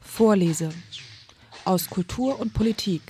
[0.00, 0.70] Vorlese
[1.64, 3.02] aus Kultur und Politik.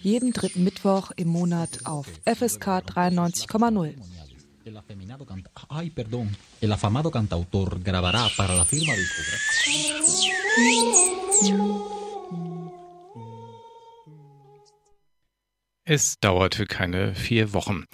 [0.00, 3.94] Jeden dritten Mittwoch im Monat auf FSK 93,0.
[4.64, 6.34] El afeminado canta Ay, perdón.
[6.60, 9.54] El afamado cantautor grabará para la firma discográfica.
[15.86, 17.84] Es dauerte keine vier Wochen.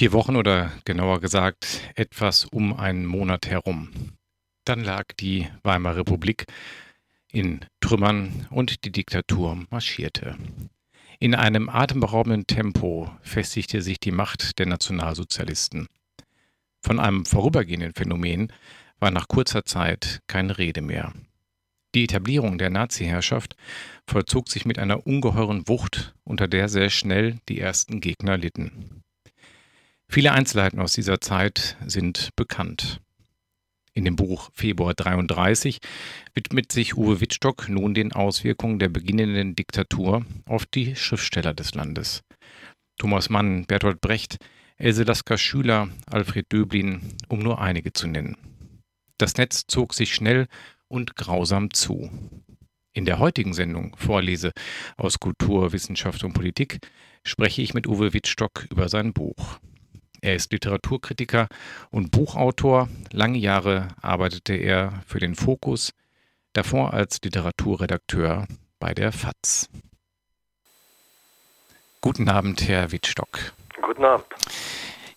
[0.00, 3.90] Vier Wochen oder genauer gesagt etwas um einen Monat herum.
[4.64, 6.46] Dann lag die Weimarer Republik
[7.30, 10.38] in Trümmern und die Diktatur marschierte.
[11.18, 15.86] In einem atemberaubenden Tempo festigte sich die Macht der Nationalsozialisten.
[16.80, 18.54] Von einem vorübergehenden Phänomen
[19.00, 21.12] war nach kurzer Zeit keine Rede mehr.
[21.94, 23.54] Die Etablierung der Nazi-Herrschaft
[24.06, 28.99] vollzog sich mit einer ungeheuren Wucht, unter der sehr schnell die ersten Gegner litten.
[30.12, 33.00] Viele Einzelheiten aus dieser Zeit sind bekannt.
[33.92, 35.78] In dem Buch Februar 33
[36.34, 42.24] widmet sich Uwe Wittstock nun den Auswirkungen der beginnenden Diktatur auf die Schriftsteller des Landes.
[42.98, 44.38] Thomas Mann, Bertolt Brecht,
[44.78, 48.36] Else Lasker Schüler, Alfred Döblin, um nur einige zu nennen.
[49.16, 50.48] Das Netz zog sich schnell
[50.88, 52.10] und grausam zu.
[52.92, 54.50] In der heutigen Sendung Vorlese
[54.96, 56.80] aus Kultur, Wissenschaft und Politik
[57.24, 59.60] spreche ich mit Uwe Wittstock über sein Buch.
[60.20, 61.48] Er ist Literaturkritiker
[61.90, 62.88] und Buchautor.
[63.12, 65.94] Lange Jahre arbeitete er für den Fokus,
[66.52, 68.46] davor als Literaturredakteur
[68.78, 69.70] bei der FAZ.
[72.02, 73.52] Guten Abend, Herr Wittstock.
[73.82, 74.26] Guten Abend.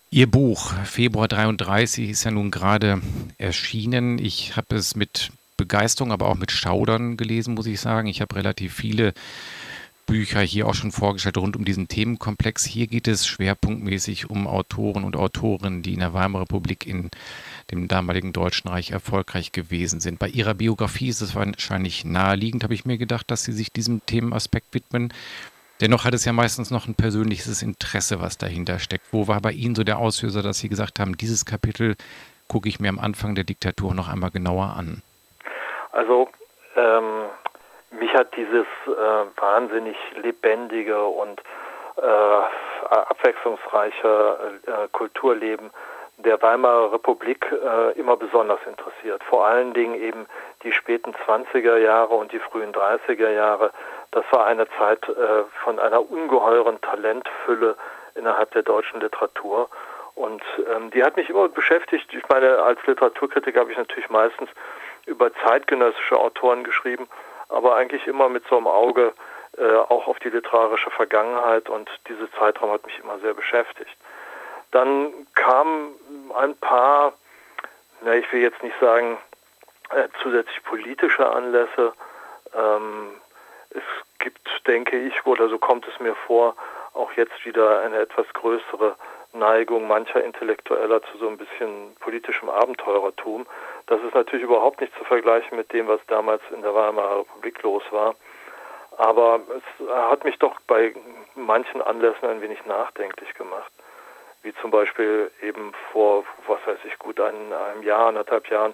[0.09, 3.01] Ihr Buch Februar 33 ist ja nun gerade
[3.37, 4.19] erschienen.
[4.19, 8.07] Ich habe es mit Begeisterung, aber auch mit Schaudern gelesen, muss ich sagen.
[8.07, 9.13] Ich habe relativ viele
[10.05, 12.65] Bücher hier auch schon vorgestellt rund um diesen Themenkomplex.
[12.65, 17.09] Hier geht es schwerpunktmäßig um Autoren und Autorinnen, die in der Weimarer Republik in
[17.71, 20.19] dem damaligen Deutschen Reich erfolgreich gewesen sind.
[20.19, 24.05] Bei Ihrer Biografie ist es wahrscheinlich naheliegend, habe ich mir gedacht, dass Sie sich diesem
[24.05, 25.13] Themenaspekt widmen.
[25.81, 29.05] Dennoch hat es ja meistens noch ein persönliches Interesse, was dahinter steckt.
[29.11, 31.95] Wo war bei Ihnen so der Auslöser, dass Sie gesagt haben, dieses Kapitel
[32.47, 35.01] gucke ich mir am Anfang der Diktatur noch einmal genauer an?
[35.91, 36.29] Also
[36.77, 37.22] ähm,
[37.99, 41.41] mich hat dieses äh, wahnsinnig lebendige und
[41.97, 45.71] äh, abwechslungsreiche äh, Kulturleben
[46.17, 49.23] der Weimarer Republik äh, immer besonders interessiert.
[49.23, 50.25] Vor allen Dingen eben
[50.63, 53.71] die späten 20er Jahre und die frühen 30er Jahre.
[54.11, 57.75] Das war eine Zeit äh, von einer ungeheuren Talentfülle
[58.15, 59.69] innerhalb der deutschen Literatur.
[60.15, 62.13] Und ähm, die hat mich immer beschäftigt.
[62.13, 64.49] Ich meine, als Literaturkritiker habe ich natürlich meistens
[65.07, 67.07] über zeitgenössische Autoren geschrieben
[67.49, 69.13] aber eigentlich immer mit so einem Auge
[69.57, 73.95] äh, auch auf die literarische Vergangenheit und diese Zeitraum hat mich immer sehr beschäftigt.
[74.71, 75.93] Dann kamen
[76.35, 77.13] ein paar,
[78.01, 79.17] na, ich will jetzt nicht sagen
[79.91, 81.93] äh, zusätzlich politische Anlässe.
[82.55, 83.11] Ähm,
[83.69, 83.83] es
[84.17, 86.55] gibt, denke ich, oder so kommt es mir vor,
[86.93, 88.95] auch jetzt wieder eine etwas größere
[89.33, 93.45] Neigung mancher Intellektueller zu so ein bisschen politischem Abenteurertum.
[93.87, 97.61] Das ist natürlich überhaupt nicht zu vergleichen mit dem, was damals in der Weimarer Republik
[97.63, 98.15] los war.
[98.97, 100.93] Aber es hat mich doch bei
[101.35, 103.71] manchen Anlässen ein wenig nachdenklich gemacht.
[104.43, 108.73] Wie zum Beispiel eben vor, was weiß ich, gut einem, einem Jahr, anderthalb Jahren,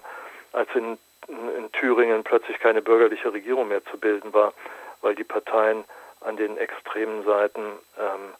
[0.52, 0.98] als in,
[1.28, 4.52] in Thüringen plötzlich keine bürgerliche Regierung mehr zu bilden war,
[5.00, 5.84] weil die Parteien
[6.20, 7.60] an den extremen Seiten
[7.98, 8.34] ähm,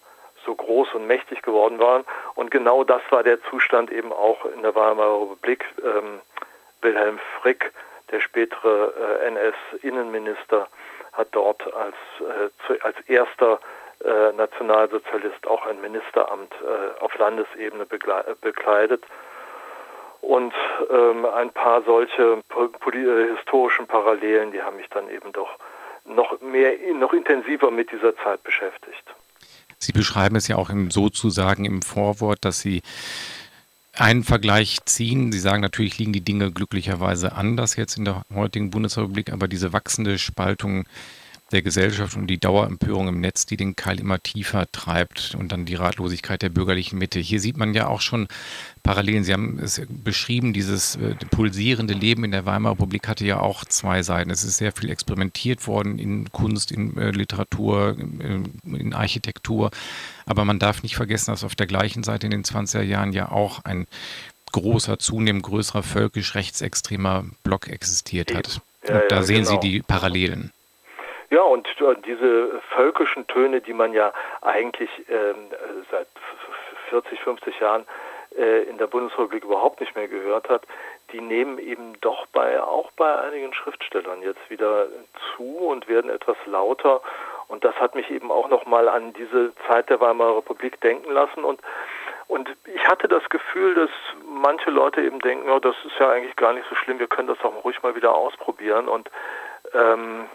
[0.44, 2.04] so groß und mächtig geworden waren.
[2.34, 5.64] Und genau das war der Zustand eben auch in der Weimarer Republik.
[5.82, 6.20] Ähm,
[6.82, 7.72] Wilhelm Frick,
[8.10, 8.92] der spätere
[9.22, 10.68] äh, NS-Innenminister,
[11.12, 13.60] hat dort als, äh, als erster
[14.04, 16.54] äh, Nationalsozialist auch ein Ministeramt
[17.00, 19.04] auf Landesebene bekleidet.
[20.20, 20.52] Und
[20.90, 22.42] ähm, ein paar solche
[23.36, 25.58] historischen Parallelen, die haben mich dann eben doch
[26.04, 29.02] noch mehr, noch intensiver mit dieser Zeit beschäftigt.
[29.78, 32.82] Sie beschreiben es ja auch im, sozusagen im Vorwort, dass Sie
[34.00, 35.30] einen Vergleich ziehen.
[35.30, 39.74] Sie sagen natürlich liegen die Dinge glücklicherweise anders jetzt in der heutigen Bundesrepublik, aber diese
[39.74, 40.86] wachsende Spaltung
[41.52, 45.64] der Gesellschaft und die Dauerempörung im Netz, die den Keil immer tiefer treibt und dann
[45.64, 47.18] die Ratlosigkeit der bürgerlichen Mitte.
[47.18, 48.28] Hier sieht man ja auch schon
[48.82, 49.24] Parallelen.
[49.24, 53.64] Sie haben es beschrieben, dieses äh, pulsierende Leben in der Weimarer Republik hatte ja auch
[53.64, 54.30] zwei Seiten.
[54.30, 59.70] Es ist sehr viel experimentiert worden in Kunst, in äh, Literatur, in, in Architektur.
[60.26, 63.30] Aber man darf nicht vergessen, dass auf der gleichen Seite in den 20er Jahren ja
[63.30, 63.86] auch ein
[64.52, 68.60] großer, zunehmend größerer völkisch rechtsextremer Block existiert hat.
[68.88, 69.60] Ja, und da sehen genau.
[69.60, 70.52] Sie die Parallelen.
[71.30, 74.12] Ja, und äh, diese völkischen Töne, die man ja
[74.42, 75.50] eigentlich ähm,
[75.90, 76.08] seit
[76.90, 77.86] 40, 50 Jahren
[78.36, 80.62] äh, in der Bundesrepublik überhaupt nicht mehr gehört hat,
[81.12, 84.86] die nehmen eben doch bei auch bei einigen Schriftstellern jetzt wieder
[85.34, 87.00] zu und werden etwas lauter.
[87.48, 91.44] Und das hat mich eben auch nochmal an diese Zeit der Weimarer Republik denken lassen.
[91.44, 91.60] Und,
[92.28, 93.90] und ich hatte das Gefühl, dass
[94.24, 97.28] manche Leute eben denken, oh, das ist ja eigentlich gar nicht so schlimm, wir können
[97.28, 98.88] das doch ruhig mal wieder ausprobieren.
[98.88, 99.10] Und
[99.74, 100.26] ähm,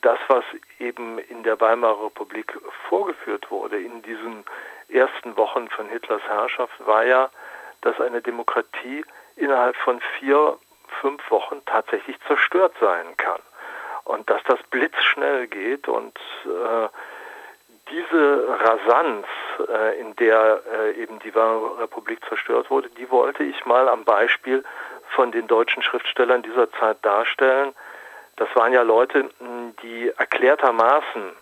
[0.00, 0.44] das, was
[0.78, 4.44] eben in der Weimarer Republik vorgeführt wurde, in diesen
[4.88, 7.30] ersten Wochen von Hitlers Herrschaft, war ja,
[7.82, 9.04] dass eine Demokratie
[9.36, 10.58] innerhalb von vier,
[11.00, 13.40] fünf Wochen tatsächlich zerstört sein kann.
[14.04, 16.88] Und dass das blitzschnell geht und äh,
[17.90, 19.26] diese Rasanz,
[19.68, 24.04] äh, in der äh, eben die Weimarer Republik zerstört wurde, die wollte ich mal am
[24.04, 24.64] Beispiel
[25.10, 27.74] von den deutschen Schriftstellern dieser Zeit darstellen.
[28.40, 29.28] Das waren ja Leute,
[29.82, 31.32] die erklärtermaßen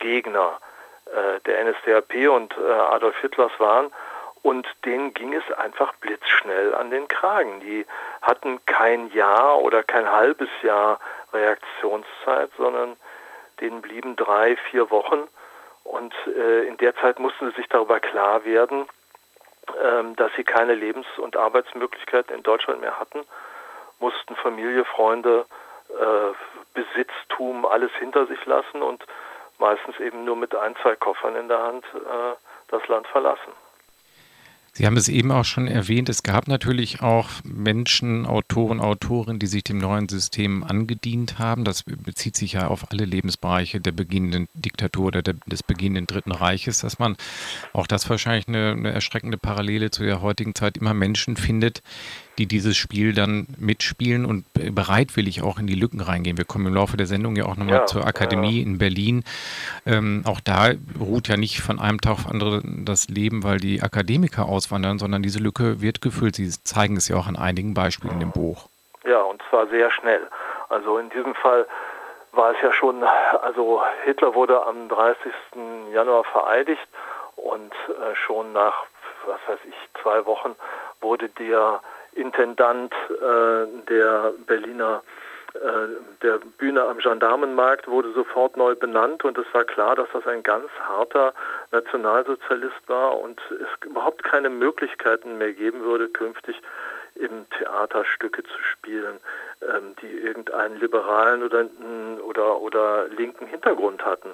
[0.00, 0.58] Gegner
[1.06, 3.92] äh, der NSDAP und äh, Adolf Hitlers waren
[4.42, 7.60] und denen ging es einfach blitzschnell an den Kragen.
[7.60, 7.86] Die
[8.20, 10.98] hatten kein Jahr oder kein halbes Jahr
[11.32, 12.96] Reaktionszeit, sondern
[13.60, 15.28] denen blieben drei, vier Wochen.
[15.84, 18.88] Und äh, in der Zeit mussten sie sich darüber klar werden,
[19.80, 23.20] ähm, dass sie keine Lebens- und Arbeitsmöglichkeiten in Deutschland mehr hatten,
[24.00, 25.69] mussten Familie, Freunde, äh,
[26.74, 29.04] Besitztum, alles hinter sich lassen und
[29.58, 32.34] meistens eben nur mit ein, zwei Koffern in der Hand äh,
[32.68, 33.52] das Land verlassen.
[34.72, 39.48] Sie haben es eben auch schon erwähnt, es gab natürlich auch Menschen, Autoren, Autorinnen, die
[39.48, 41.64] sich dem neuen System angedient haben.
[41.64, 46.30] Das bezieht sich ja auf alle Lebensbereiche der beginnenden Diktatur oder der, des beginnenden Dritten
[46.30, 47.16] Reiches, dass man
[47.72, 51.82] auch das wahrscheinlich eine, eine erschreckende Parallele zu der heutigen Zeit immer Menschen findet,
[52.38, 56.38] die dieses Spiel dann mitspielen und bereitwillig auch in die Lücken reingehen.
[56.38, 58.66] Wir kommen im Laufe der Sendung ja auch nochmal ja, zur Akademie ja.
[58.66, 59.24] in Berlin.
[59.86, 63.82] Ähm, auch da ruht ja nicht von einem Tag auf anderen das Leben, weil die
[63.82, 66.36] Akademiker auswandern, sondern diese Lücke wird gefüllt.
[66.36, 68.68] Sie zeigen es ja auch an einigen Beispielen in dem Buch.
[69.04, 70.28] Ja, und zwar sehr schnell.
[70.68, 71.66] Also in diesem Fall
[72.32, 73.02] war es ja schon,
[73.42, 75.32] also Hitler wurde am 30.
[75.92, 76.86] Januar vereidigt
[77.36, 78.84] und äh, schon nach,
[79.26, 80.54] was weiß ich, zwei Wochen
[81.00, 81.80] wurde der
[82.12, 85.02] Intendant äh, der Berliner
[85.54, 85.88] äh,
[86.22, 90.42] der Bühne am Gendarmenmarkt wurde sofort neu benannt und es war klar, dass das ein
[90.44, 91.34] ganz harter
[91.72, 96.60] Nationalsozialist war und es überhaupt keine Möglichkeiten mehr geben würde, künftig
[97.16, 99.18] im Theater Stücke zu spielen,
[99.62, 101.66] ähm, die irgendeinen liberalen oder,
[102.24, 104.30] oder, oder linken Hintergrund hatten.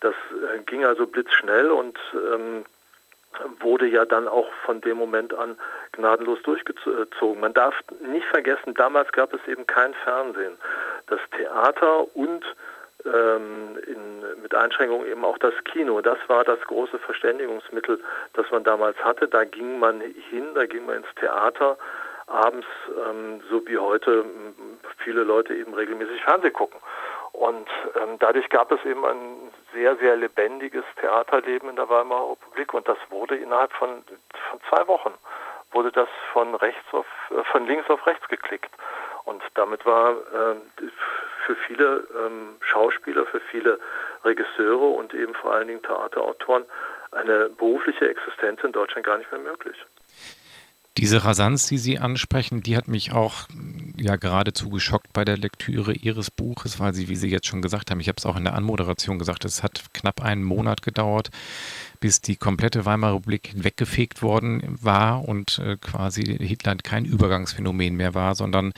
[0.00, 2.64] Das äh, ging also blitzschnell und ähm,
[3.60, 5.58] wurde ja dann auch von dem Moment an
[5.92, 7.40] gnadenlos durchgezogen.
[7.40, 10.56] Man darf nicht vergessen, damals gab es eben kein Fernsehen.
[11.06, 12.44] Das Theater und
[13.04, 16.00] ähm, in, mit Einschränkungen eben auch das Kino.
[16.00, 18.00] Das war das große Verständigungsmittel,
[18.34, 19.28] das man damals hatte.
[19.28, 21.78] Da ging man hin, da ging man ins Theater
[22.26, 22.66] abends,
[23.08, 24.24] ähm, so wie heute
[24.98, 26.80] viele Leute eben regelmäßig Fernsehen gucken.
[27.32, 27.68] Und
[28.02, 32.88] ähm, dadurch gab es eben ein sehr, sehr lebendiges Theaterleben in der Weimarer Republik und
[32.88, 34.02] das wurde innerhalb von,
[34.50, 35.12] von zwei Wochen
[35.72, 38.70] wurde das von rechts auf äh, von links auf rechts geklickt.
[39.24, 40.56] Und damit war äh,
[41.44, 43.78] für viele ähm, Schauspieler, für viele
[44.24, 46.64] Regisseure und eben vor allen Dingen Theaterautoren
[47.12, 49.76] eine berufliche Existenz in Deutschland gar nicht mehr möglich.
[50.98, 53.46] Diese Rasanz, die Sie ansprechen, die hat mich auch
[53.96, 57.92] ja geradezu geschockt bei der Lektüre Ihres Buches, weil Sie, wie Sie jetzt schon gesagt
[57.92, 61.30] haben, ich habe es auch in der Anmoderation gesagt, es hat knapp einen Monat gedauert,
[62.00, 68.14] bis die komplette Weimarer Republik weggefegt worden war und äh, quasi Hitler kein Übergangsphänomen mehr
[68.14, 68.72] war, sondern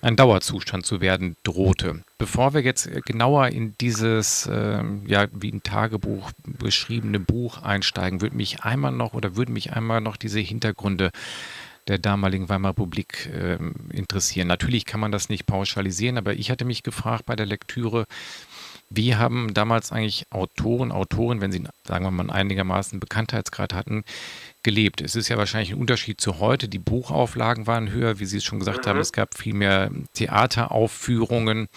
[0.00, 2.02] ein Dauerzustand zu werden drohte.
[2.18, 8.36] Bevor wir jetzt genauer in dieses, äh, ja, wie ein Tagebuch beschriebene Buch einsteigen, würde
[8.36, 11.10] mich einmal noch oder würden mich einmal noch diese Hintergründe
[11.88, 13.58] der damaligen Weimarer Republik äh,
[13.90, 14.46] interessieren.
[14.46, 18.04] Natürlich kann man das nicht pauschalisieren, aber ich hatte mich gefragt bei der Lektüre,
[18.90, 24.04] wie haben damals eigentlich Autoren, Autorinnen, wenn sie, sagen wir mal, einigermaßen Bekanntheitsgrad hatten,
[24.68, 25.00] gelebt?
[25.00, 26.68] Es ist ja wahrscheinlich ein Unterschied zu heute.
[26.68, 28.90] Die Buchauflagen waren höher, wie Sie es schon gesagt mhm.
[28.90, 28.98] haben.
[28.98, 31.68] Es gab viel mehr Theateraufführungen.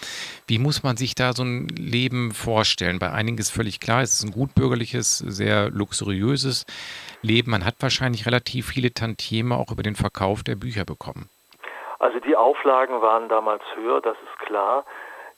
[0.46, 2.98] Wie muss man sich da so ein Leben vorstellen?
[2.98, 6.66] Bei einigen ist völlig klar, es ist ein gutbürgerliches, sehr luxuriöses
[7.22, 7.50] Leben.
[7.50, 11.30] Man hat wahrscheinlich relativ viele Tantieme auch über den Verkauf der Bücher bekommen.
[11.98, 14.84] Also die Auflagen waren damals höher, das ist klar.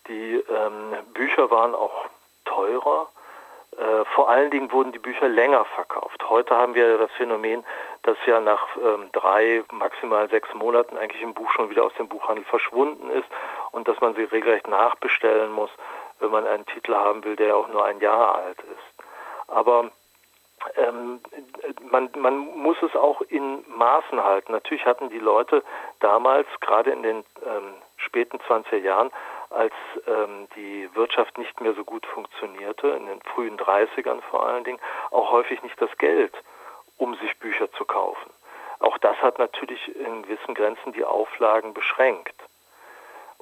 [0.09, 2.07] Die ähm, Bücher waren auch
[2.47, 3.09] teurer.
[3.77, 6.29] Äh, vor allen Dingen wurden die Bücher länger verkauft.
[6.29, 7.65] Heute haben wir das Phänomen,
[8.03, 12.09] dass ja nach ähm, drei, maximal sechs Monaten eigentlich ein Buch schon wieder aus dem
[12.09, 13.29] Buchhandel verschwunden ist
[13.73, 15.71] und dass man sie regelrecht nachbestellen muss,
[16.21, 19.05] wenn man einen Titel haben will, der auch nur ein Jahr alt ist.
[19.49, 19.91] Aber
[20.77, 21.21] ähm,
[21.91, 24.53] man, man muss es auch in Maßen halten.
[24.53, 25.63] Natürlich hatten die Leute
[26.01, 29.11] damals, gerade in den ähm, späten 20er Jahren,
[29.55, 29.73] als
[30.07, 34.81] ähm, die Wirtschaft nicht mehr so gut funktionierte, in den frühen 30ern vor allen Dingen,
[35.11, 36.35] auch häufig nicht das Geld,
[36.97, 38.31] um sich Bücher zu kaufen.
[38.81, 42.35] Auch das hat natürlich in gewissen Grenzen die Auflagen beschränkt.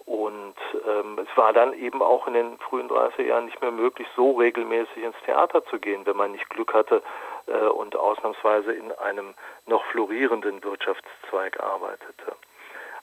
[0.04, 4.06] Und ähm, es war dann eben auch in den frühen 30er Jahren nicht mehr möglich,
[4.16, 7.02] so regelmäßig ins Theater zu gehen, wenn man nicht Glück hatte
[7.46, 9.34] äh, und ausnahmsweise in einem
[9.66, 12.36] noch florierenden Wirtschaftszweig arbeitete.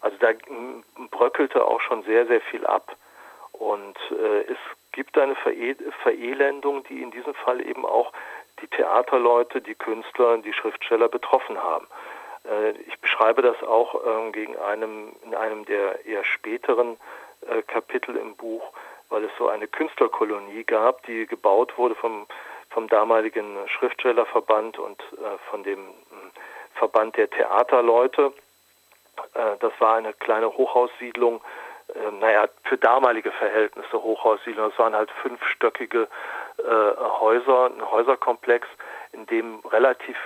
[0.01, 0.31] Also da
[1.11, 2.95] bröckelte auch schon sehr, sehr viel ab.
[3.51, 4.57] Und äh, es
[4.93, 8.11] gibt eine Verel Verelendung, die in diesem Fall eben auch
[8.61, 11.87] die Theaterleute, die Künstler, die Schriftsteller betroffen haben.
[12.45, 16.97] Äh, ich beschreibe das auch ähm, gegen einem, in einem der eher späteren
[17.47, 18.71] äh, Kapitel im Buch,
[19.09, 22.27] weil es so eine Künstlerkolonie gab, die gebaut wurde vom,
[22.69, 26.31] vom damaligen Schriftstellerverband und äh, von dem hm,
[26.75, 28.33] Verband der Theaterleute.
[29.33, 31.41] Das war eine kleine Hochhaussiedlung,
[32.19, 34.69] naja, für damalige Verhältnisse Hochhaussiedlung.
[34.69, 36.07] Das waren halt fünfstöckige
[37.19, 38.67] Häuser, ein Häuserkomplex,
[39.13, 40.17] in dem relativ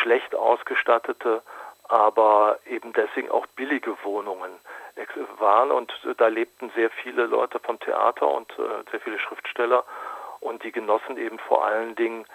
[0.00, 1.42] schlecht ausgestattete,
[1.88, 4.52] aber eben deswegen auch billige Wohnungen
[5.38, 5.70] waren.
[5.70, 9.84] Und da lebten sehr viele Leute vom Theater und äh, sehr viele Schriftsteller.
[10.40, 12.26] Und die genossen eben vor allen Dingen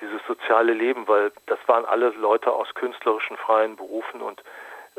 [0.00, 4.42] dieses soziale Leben, weil das waren alle Leute aus künstlerischen freien Berufen und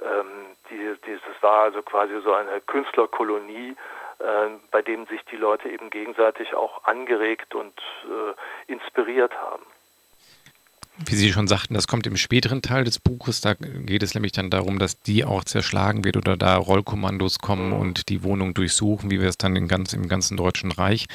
[0.01, 3.75] ähm, die, dieses war also quasi so eine Künstlerkolonie,
[4.19, 4.23] äh,
[4.71, 9.63] bei dem sich die Leute eben gegenseitig auch angeregt und äh, inspiriert haben
[11.05, 13.41] wie Sie schon sagten, das kommt im späteren Teil des Buches.
[13.41, 17.67] Da geht es nämlich dann darum, dass die auch zerschlagen wird oder da Rollkommandos kommen
[17.67, 17.73] mhm.
[17.73, 21.07] und die Wohnung durchsuchen, wie wir es dann in ganz, im ganzen Deutschen Reich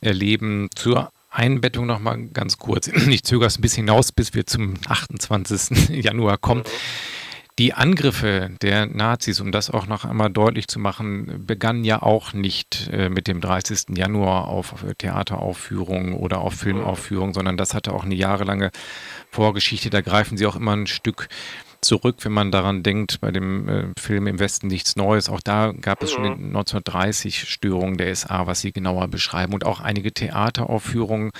[0.00, 0.68] erleben.
[0.74, 2.88] Zur Einbettung noch mal ganz kurz.
[2.88, 5.88] Ich zögere es ein bisschen hinaus, bis wir zum 28.
[6.04, 6.62] Januar kommen.
[6.62, 7.19] Mhm.
[7.58, 12.32] Die Angriffe der Nazis, um das auch noch einmal deutlich zu machen, begannen ja auch
[12.32, 13.96] nicht äh, mit dem 30.
[13.96, 18.70] Januar auf Theateraufführungen oder auf Filmaufführungen, sondern das hatte auch eine jahrelange
[19.30, 19.90] Vorgeschichte.
[19.90, 21.28] Da greifen sie auch immer ein Stück
[21.80, 25.28] zurück, wenn man daran denkt, bei dem äh, Film Im Westen nichts Neues.
[25.28, 29.52] Auch da gab es schon in 1930 Störungen der SA, was sie genauer beschreiben.
[29.54, 31.30] Und auch einige Theateraufführungen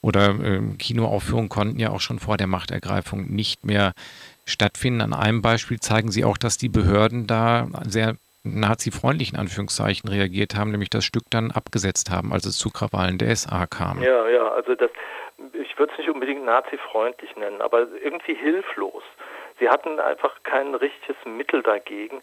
[0.00, 3.92] oder äh, Kinoaufführungen konnten ja auch schon vor der Machtergreifung nicht mehr
[4.46, 5.00] stattfinden.
[5.00, 10.54] An einem Beispiel zeigen sie auch, dass die Behörden da sehr nazi-freundlich in Anführungszeichen reagiert
[10.54, 14.02] haben, nämlich das Stück dann abgesetzt haben, als es zu Krawallen der SA kam.
[14.02, 14.90] Ja, ja, also das,
[15.54, 19.02] ich würde es nicht unbedingt nazi-freundlich nennen, aber irgendwie hilflos.
[19.58, 22.22] Sie hatten einfach kein richtiges Mittel dagegen.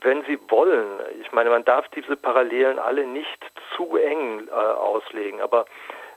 [0.00, 3.44] Wenn Sie wollen, ich meine, man darf diese Parallelen alle nicht
[3.76, 5.66] zu eng äh, auslegen, aber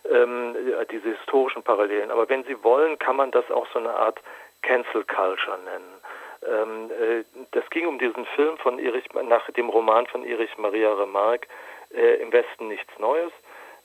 [0.10, 0.56] ähm,
[0.92, 2.10] diese historischen Parallelen.
[2.10, 4.20] Aber wenn Sie wollen, kann man das auch so eine Art
[4.66, 6.02] Cancel Culture nennen.
[6.48, 10.94] Ähm, äh, das ging um diesen Film von Erich, nach dem Roman von Erich Maria
[10.94, 11.48] Remarque,
[11.94, 13.32] äh, Im Westen nichts Neues.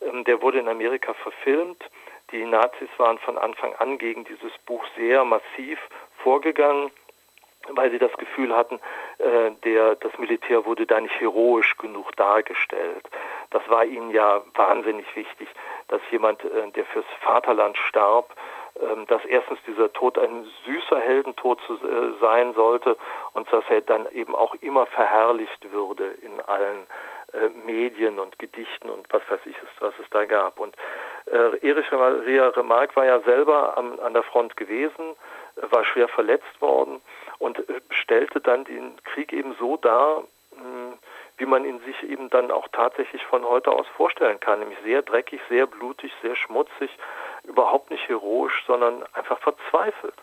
[0.00, 1.82] Ähm, der wurde in Amerika verfilmt.
[2.32, 5.78] Die Nazis waren von Anfang an gegen dieses Buch sehr massiv
[6.22, 6.90] vorgegangen,
[7.68, 8.80] weil sie das Gefühl hatten,
[9.18, 13.04] äh, der, das Militär wurde da nicht heroisch genug dargestellt.
[13.50, 15.48] Das war ihnen ja wahnsinnig wichtig,
[15.88, 18.34] dass jemand, äh, der fürs Vaterland starb,
[19.08, 22.96] dass erstens dieser Tod ein süßer Heldentod zu, äh, sein sollte
[23.32, 26.86] und dass er dann eben auch immer verherrlicht würde in allen
[27.32, 30.58] äh, Medien und Gedichten und was weiß ich, was es da gab.
[30.58, 30.76] Und
[31.26, 35.16] äh, Erich Maria Remarque war ja selber an der Front gewesen,
[35.70, 37.00] war schwer verletzt worden
[37.38, 40.24] und stellte dann den Krieg eben so dar,
[41.38, 45.02] wie man ihn sich eben dann auch tatsächlich von heute aus vorstellen kann, nämlich sehr
[45.02, 46.90] dreckig, sehr blutig, sehr schmutzig,
[47.44, 50.14] überhaupt nicht heroisch, sondern einfach verzweifelt.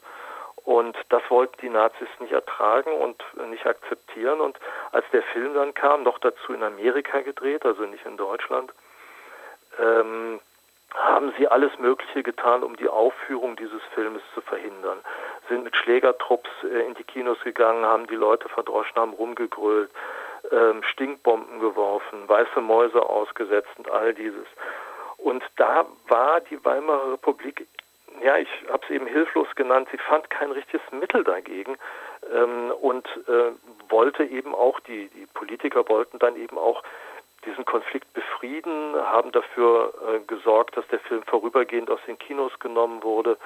[0.63, 4.41] Und das wollten die Nazis nicht ertragen und nicht akzeptieren.
[4.41, 4.59] Und
[4.91, 8.73] als der Film dann kam, noch dazu in Amerika gedreht, also nicht in Deutschland,
[9.79, 10.41] ähm,
[10.93, 14.99] haben sie alles Mögliche getan, um die Aufführung dieses Filmes zu verhindern.
[15.47, 19.89] Sind mit Schlägertrupps äh, in die Kinos gegangen, haben die Leute verdroschen, haben rumgegrölt,
[20.51, 24.47] ähm, Stinkbomben geworfen, weiße Mäuse ausgesetzt und all dieses.
[25.17, 27.67] Und da war die Weimarer Republik,
[28.23, 31.77] ja, ich habe es eben hilflos genannt, sie fand kein richtiges Mittel dagegen
[32.33, 33.51] ähm, und äh,
[33.89, 36.83] wollte eben auch, die, die Politiker wollten dann eben auch
[37.45, 43.03] diesen Konflikt befrieden, haben dafür äh, gesorgt, dass der Film vorübergehend aus den Kinos genommen
[43.03, 43.37] wurde,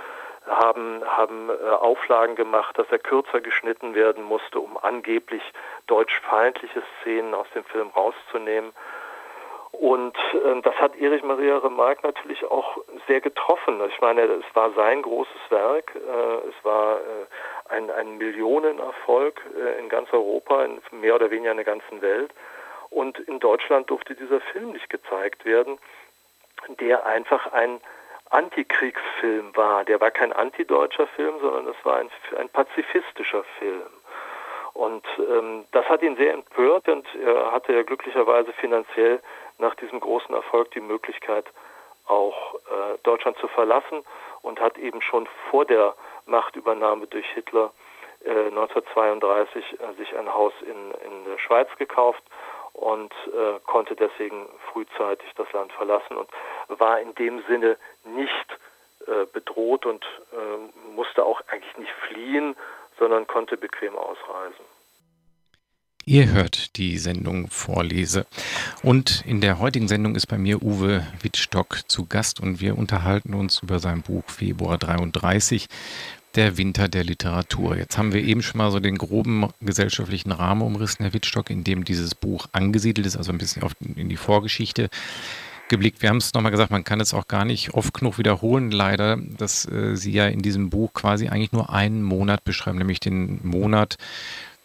[0.47, 5.43] haben, haben äh, Auflagen gemacht, dass er kürzer geschnitten werden musste, um angeblich
[5.87, 8.73] deutschfeindliche Szenen aus dem Film rauszunehmen.
[9.71, 13.81] Und äh, das hat Erich Maria Remarque natürlich auch sehr getroffen.
[13.87, 19.79] Ich meine, es war sein großes Werk, äh, es war äh, ein, ein Millionenerfolg äh,
[19.79, 22.33] in ganz Europa, in mehr oder weniger in der ganzen Welt.
[22.89, 25.79] Und in Deutschland durfte dieser Film nicht gezeigt werden,
[26.79, 27.79] der einfach ein
[28.31, 29.83] Antikriegsfilm war.
[29.85, 33.83] Der war kein antideutscher Film, sondern es war ein, ein pazifistischer Film.
[34.73, 39.19] Und ähm, das hat ihn sehr empört und er hatte ja glücklicherweise finanziell
[39.57, 41.45] nach diesem großen Erfolg die Möglichkeit,
[42.07, 44.03] auch äh, Deutschland zu verlassen
[44.41, 45.93] und hat eben schon vor der
[46.25, 47.71] Machtübernahme durch Hitler
[48.23, 52.23] äh, 1932 äh, sich ein Haus in, in der Schweiz gekauft
[52.73, 56.29] und äh, konnte deswegen frühzeitig das Land verlassen und
[56.79, 58.59] war in dem Sinne nicht
[59.07, 62.55] äh, bedroht und äh, musste auch eigentlich nicht fliehen,
[62.97, 64.65] sondern konnte bequem ausreisen.
[66.05, 68.25] Ihr hört die Sendung Vorlese.
[68.81, 73.35] Und in der heutigen Sendung ist bei mir Uwe Wittstock zu Gast und wir unterhalten
[73.35, 75.67] uns über sein Buch Februar 33,
[76.35, 77.77] der Winter der Literatur.
[77.77, 81.63] Jetzt haben wir eben schon mal so den groben gesellschaftlichen Rahmen umrissen, Herr Wittstock, in
[81.63, 84.89] dem dieses Buch angesiedelt ist, also ein bisschen auf, in die Vorgeschichte
[85.69, 86.01] geblickt.
[86.01, 89.17] Wir haben es nochmal gesagt, man kann es auch gar nicht oft genug wiederholen, leider,
[89.17, 93.39] dass äh, Sie ja in diesem Buch quasi eigentlich nur einen Monat beschreiben, nämlich den
[93.43, 93.97] Monat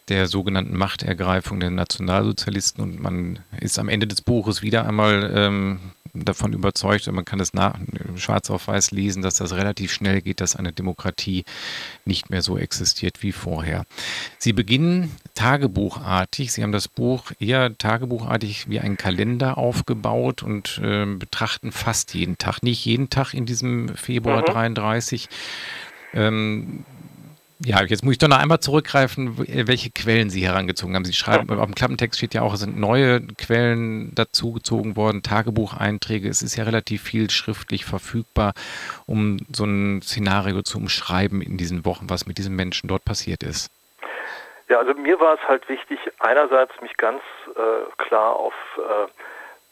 [0.08, 5.80] der sogenannten Machtergreifung der Nationalsozialisten und man ist am Ende des Buches wieder einmal ähm,
[6.24, 7.78] davon überzeugt, und man kann es nach,
[8.16, 11.44] schwarz auf weiß lesen, dass das relativ schnell geht, dass eine Demokratie
[12.04, 13.84] nicht mehr so existiert wie vorher.
[14.38, 16.52] Sie beginnen tagebuchartig.
[16.52, 22.38] Sie haben das Buch eher tagebuchartig wie ein Kalender aufgebaut und äh, betrachten fast jeden
[22.38, 24.52] Tag, nicht jeden Tag in diesem Februar mhm.
[24.52, 25.28] 33.
[26.14, 26.84] Ähm,
[27.58, 31.06] ja, jetzt muss ich doch noch einmal zurückgreifen, welche Quellen Sie herangezogen haben.
[31.06, 36.28] Sie schreiben, auf dem Klappentext steht ja auch, es sind neue Quellen dazugezogen worden, Tagebucheinträge.
[36.28, 38.52] Es ist ja relativ viel schriftlich verfügbar,
[39.06, 43.42] um so ein Szenario zu umschreiben in diesen Wochen, was mit diesen Menschen dort passiert
[43.42, 43.70] ist.
[44.68, 47.22] Ja, also mir war es halt wichtig, einerseits mich ganz
[47.54, 49.06] äh, klar auf äh,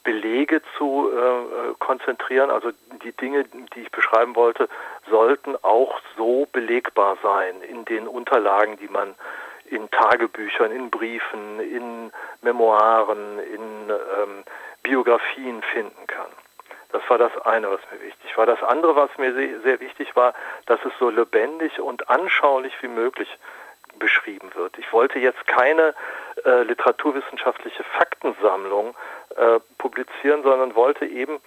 [0.04, 2.50] Belege zu äh, konzentrieren.
[2.50, 2.70] Also
[3.02, 4.68] die Dinge, die ich beschreiben wollte,
[5.10, 9.14] sollten auch so belegbar sein in den Unterlagen, die man
[9.66, 12.12] in Tagebüchern, in Briefen, in
[12.42, 14.44] Memoiren, in ähm,
[14.82, 16.30] Biografien finden kann.
[16.92, 18.46] Das war das eine, was mir wichtig war.
[18.46, 20.32] Das andere, was mir sehr, sehr wichtig war,
[20.66, 23.28] dass es so lebendig und anschaulich wie möglich
[23.98, 24.78] beschrieben wird.
[24.78, 25.94] Ich wollte jetzt keine
[26.44, 28.94] äh, literaturwissenschaftliche Faktensammlung
[29.36, 31.40] äh, publizieren, sondern wollte eben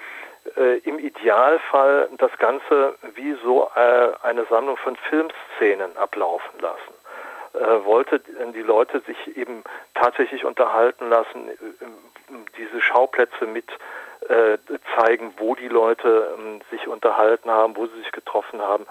[0.55, 6.93] äh, im Idealfall das Ganze wie so äh, eine Sammlung von Filmszenen ablaufen lassen.
[7.53, 8.19] Äh, wollte
[8.53, 11.55] die Leute sich eben tatsächlich unterhalten lassen, äh,
[12.57, 13.65] diese Schauplätze mit
[14.97, 18.85] zeigen, wo die Leute ähm, sich unterhalten haben, wo sie sich getroffen haben,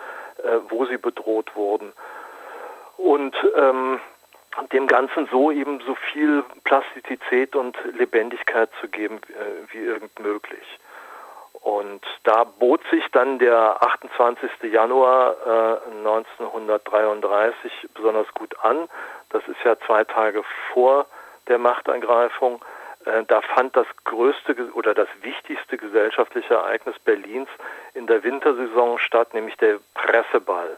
[0.69, 1.93] wo sie bedroht wurden
[2.97, 4.01] und ähm,
[4.73, 10.79] dem Ganzen so eben so viel Plastizität und Lebendigkeit zu geben äh, wie irgend möglich.
[11.61, 14.51] Und da bot sich dann der 28.
[14.73, 18.89] Januar äh, 1933 besonders gut an.
[19.31, 21.07] Das ist ja zwei Tage vor
[21.49, 22.65] der Machtergreifung.
[23.05, 27.49] Äh, da fand das größte oder das wichtigste gesellschaftliche Ereignis Berlins
[27.95, 30.77] in der Wintersaison statt, nämlich der Presseball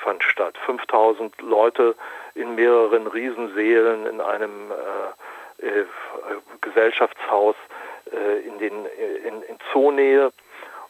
[0.00, 0.56] fand statt.
[0.66, 1.94] 5000 Leute
[2.34, 5.84] in mehreren Riesensälen in einem äh, äh,
[6.60, 7.56] Gesellschaftshaus
[8.12, 8.86] äh, in, den,
[9.26, 10.32] in, in Zoonähe.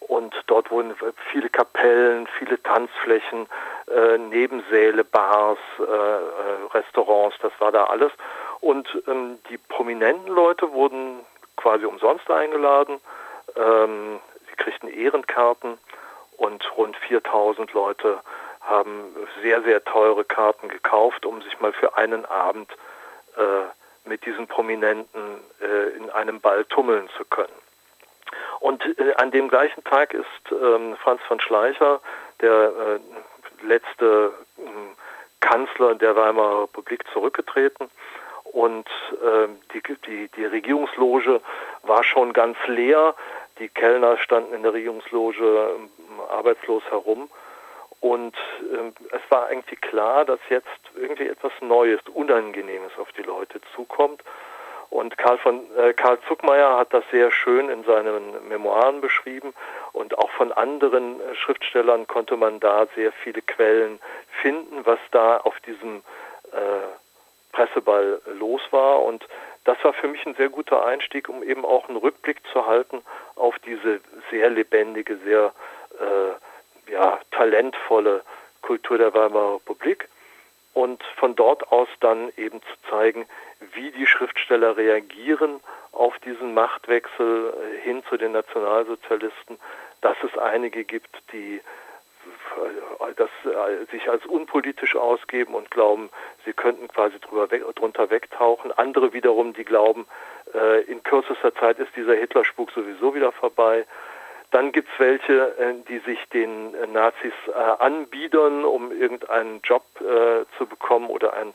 [0.00, 0.94] Und dort wurden
[1.30, 3.46] viele Kapellen, viele Tanzflächen,
[3.88, 8.10] äh, Nebensäle, Bars, äh, äh, Restaurants, das war da alles.
[8.60, 11.20] Und ähm, die prominenten Leute wurden
[11.56, 13.00] quasi umsonst eingeladen.
[13.56, 15.78] Ähm, sie kriegten Ehrenkarten
[16.38, 18.20] und rund 4000 Leute
[18.70, 22.70] haben sehr, sehr teure Karten gekauft, um sich mal für einen Abend
[23.36, 27.52] äh, mit diesen Prominenten äh, in einem Ball tummeln zu können.
[28.60, 32.00] Und äh, an dem gleichen Tag ist ähm, Franz von Schleicher,
[32.40, 34.96] der äh, letzte ähm,
[35.40, 37.90] Kanzler der Weimarer Republik, zurückgetreten.
[38.44, 38.88] Und
[39.24, 41.40] ähm, die, die, die Regierungsloge
[41.82, 43.14] war schon ganz leer.
[43.58, 45.90] Die Kellner standen in der Regierungsloge ähm,
[46.30, 47.30] arbeitslos herum.
[48.00, 48.34] Und
[48.72, 54.22] ähm, es war eigentlich klar, dass jetzt irgendwie etwas Neues, Unangenehmes auf die Leute zukommt.
[54.88, 59.54] Und Karl, von, äh, Karl Zuckmeier hat das sehr schön in seinen Memoiren beschrieben.
[59.92, 64.00] Und auch von anderen äh, Schriftstellern konnte man da sehr viele Quellen
[64.42, 66.02] finden, was da auf diesem
[66.52, 69.02] äh, Presseball los war.
[69.02, 69.26] Und
[69.64, 73.02] das war für mich ein sehr guter Einstieg, um eben auch einen Rückblick zu halten
[73.36, 75.52] auf diese sehr lebendige, sehr
[76.00, 76.34] äh,
[76.90, 78.22] ja, talentvolle
[78.62, 80.08] Kultur der Weimarer Republik
[80.74, 83.26] und von dort aus dann eben zu zeigen,
[83.74, 85.60] wie die Schriftsteller reagieren
[85.92, 89.58] auf diesen Machtwechsel hin zu den Nationalsozialisten,
[90.00, 91.60] dass es einige gibt, die
[93.16, 96.10] das äh, sich als unpolitisch ausgeben und glauben,
[96.44, 98.72] sie könnten quasi drüber weg, drunter wegtauchen.
[98.72, 100.06] Andere wiederum, die glauben,
[100.54, 103.86] äh, in kürzester Zeit ist dieser Hitlerspuk sowieso wieder vorbei.
[104.50, 107.32] Dann gibt es welche, äh, die sich den Nazis
[107.78, 109.84] anbiedern, um irgendeinen Job
[110.58, 111.54] zu bekommen oder einen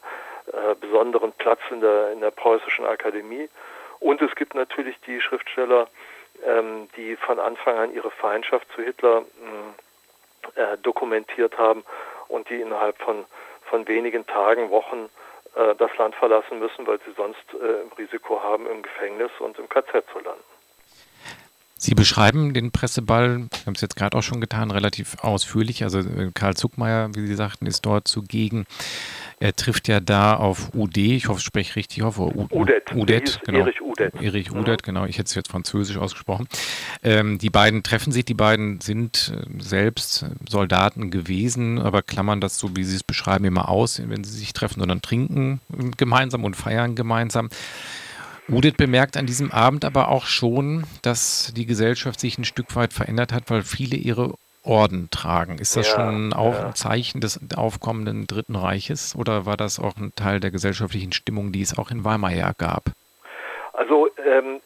[0.79, 3.49] besonderen Platz in der, in der preußischen Akademie.
[3.99, 5.88] Und es gibt natürlich die Schriftsteller,
[6.43, 9.25] ähm, die von Anfang an ihre Feindschaft zu Hitler
[10.55, 11.84] äh, dokumentiert haben
[12.27, 13.25] und die innerhalb von,
[13.63, 15.10] von wenigen Tagen, Wochen
[15.55, 19.67] äh, das Land verlassen müssen, weil sie sonst äh, Risiko haben, im Gefängnis und im
[19.67, 20.54] KZ zu landen.
[21.77, 25.83] Sie beschreiben den Presseball, wir haben es jetzt gerade auch schon getan, relativ ausführlich.
[25.83, 28.65] Also äh, Karl Zuckmeier, wie Sie sagten, ist dort zugegen.
[29.41, 32.17] Er trifft ja da auf UD, ich hoffe, ich spreche richtig auf.
[32.17, 32.95] U Udet.
[32.95, 33.59] Udet, genau.
[33.59, 34.15] Erich Udet.
[34.15, 34.59] Erich mhm.
[34.59, 35.05] Udet, genau.
[35.05, 36.47] Ich hätte es jetzt französisch ausgesprochen.
[37.03, 42.57] Ähm, die beiden treffen sich, die beiden sind äh, selbst Soldaten gewesen, aber klammern das
[42.57, 45.59] so, wie Sie es beschreiben, immer aus, wenn sie sich treffen, sondern trinken
[45.97, 47.49] gemeinsam und feiern gemeinsam.
[48.47, 52.93] Udit bemerkt an diesem Abend aber auch schon, dass die Gesellschaft sich ein Stück weit
[52.93, 55.58] verändert hat, weil viele ihre Orden tragen.
[55.58, 56.67] Ist das ja, schon auch ja.
[56.67, 61.51] ein Zeichen des aufkommenden Dritten Reiches oder war das auch ein Teil der gesellschaftlichen Stimmung,
[61.51, 62.91] die es auch in Weimar ja gab?
[63.73, 64.62] Also ähm,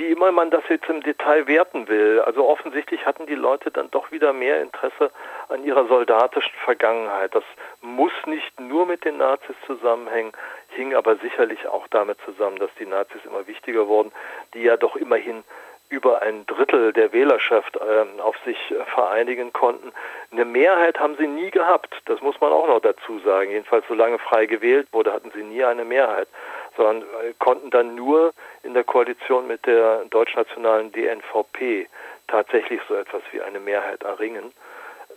[0.00, 3.90] wie immer man das jetzt im Detail werten will, also offensichtlich hatten die Leute dann
[3.90, 5.10] doch wieder mehr Interesse
[5.50, 7.34] an ihrer soldatischen Vergangenheit.
[7.34, 7.44] Das
[7.82, 10.32] muss nicht nur mit den Nazis zusammenhängen,
[10.70, 14.10] hing aber sicherlich auch damit zusammen, dass die Nazis immer wichtiger wurden,
[14.54, 15.44] die ja doch immerhin
[15.90, 19.92] über ein Drittel der Wählerschaft äh, auf sich äh, vereinigen konnten.
[20.30, 23.50] Eine Mehrheit haben sie nie gehabt, das muss man auch noch dazu sagen.
[23.50, 26.28] Jedenfalls solange frei gewählt wurde, hatten sie nie eine Mehrheit,
[26.76, 31.88] sondern äh, konnten dann nur in der Koalition mit der deutschnationalen DNVP
[32.28, 34.52] tatsächlich so etwas wie eine Mehrheit erringen.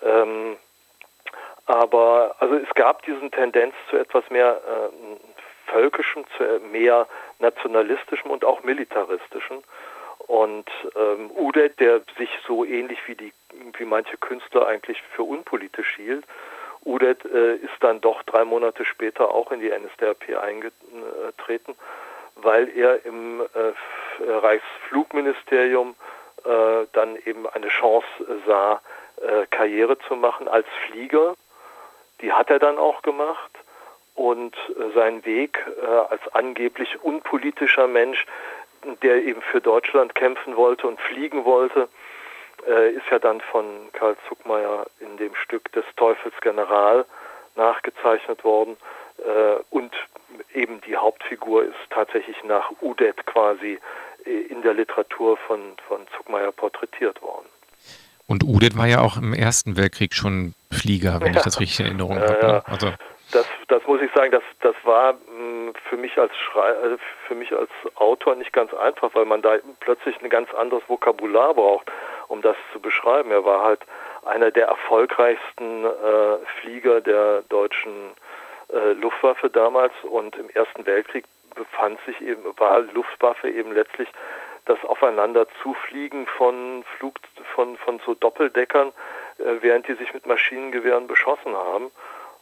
[0.02, 0.58] Ähm,
[1.66, 7.08] aber also es gab diesen Tendenz zu etwas mehr äh, völkischem, zu mehr
[7.40, 9.64] nationalistischem und auch militaristischem.
[10.28, 13.34] Und ähm, Udet, der sich so ähnlich wie die
[13.78, 16.26] wie manche Künstler eigentlich für unpolitisch hielt,
[16.86, 21.76] Udet äh, ist dann doch drei Monate später auch in die NSDAP eingetreten,
[22.36, 25.96] weil er im äh, Reichsflugministerium
[26.44, 28.08] äh, dann eben eine Chance
[28.46, 28.82] sah,
[29.22, 31.36] äh, Karriere zu machen als Flieger.
[32.22, 33.52] Die hat er dann auch gemacht
[34.16, 38.26] und äh, seinen Weg äh, als angeblich unpolitischer Mensch
[39.02, 41.88] der eben für Deutschland kämpfen wollte und fliegen wollte,
[42.68, 47.06] äh, ist ja dann von Karl Zuckmeier in dem Stück des Teufels General
[47.56, 48.78] nachgezeichnet worden.
[49.20, 49.94] Äh, und
[50.54, 53.80] eben die Hauptfigur ist tatsächlich nach Udet quasi
[54.26, 57.46] in der Literatur von, von Zuckmeier porträtiert worden.
[58.26, 61.40] Und Udet war ja auch im Ersten Weltkrieg schon Flieger, wenn ja.
[61.40, 62.48] ich das richtig in Erinnerung habe.
[62.48, 62.64] Ne?
[62.66, 62.94] Also
[63.34, 67.36] das, das muss ich sagen, das, das war mh, für mich als Schrei äh, für
[67.36, 71.92] mich als Autor nicht ganz einfach, weil man da plötzlich ein ganz anderes Vokabular braucht,
[72.28, 73.32] um das zu beschreiben.
[73.32, 73.82] Er war halt
[74.26, 78.12] einer der erfolgreichsten äh, Flieger der deutschen
[78.72, 84.10] äh, Luftwaffe damals und im Ersten Weltkrieg befand sich eben, war Luftwaffe eben letztlich
[84.66, 87.16] das Aufeinander zufliegen von Flug,
[87.54, 88.90] von, von so Doppeldeckern,
[89.40, 91.92] äh, während die sich mit Maschinengewehren beschossen haben.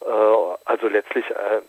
[0.06, 1.62] Äh, also letztlich äh,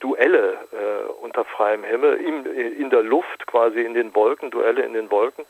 [0.00, 4.94] Duelle äh, unter freiem Himmel, in, in der Luft quasi in den Wolken, Duelle in
[4.94, 5.44] den Wolken.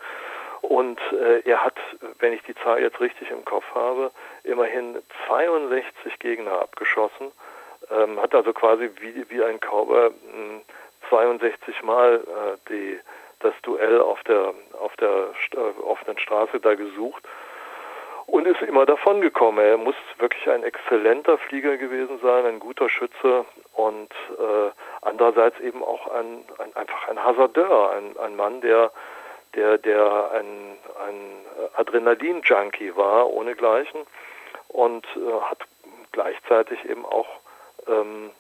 [0.63, 0.99] Und
[1.45, 1.77] er hat,
[2.21, 4.11] wenn ich die Zahl jetzt richtig im Kopf habe,
[4.45, 7.33] immerhin 62 Gegner abgeschossen,
[7.91, 10.11] ähm, hat also quasi wie, wie ein Cowboy
[11.11, 12.23] 62 Mal
[12.71, 12.99] die,
[13.41, 15.35] das Duell auf der, auf der
[15.83, 17.23] offenen Straße da gesucht
[18.27, 19.59] und ist immer davon gekommen.
[19.59, 24.71] Er muss wirklich ein exzellenter Flieger gewesen sein, ein guter Schütze und äh,
[25.03, 28.91] andererseits eben auch ein, ein, einfach ein Hasardeur, ein, ein Mann, der
[29.55, 34.01] der, der ein, ein Adrenalin-Junkie war, ohnegleichen,
[34.69, 35.59] und äh, hat
[36.13, 37.29] gleichzeitig eben auch,
[37.87, 38.31] ähm,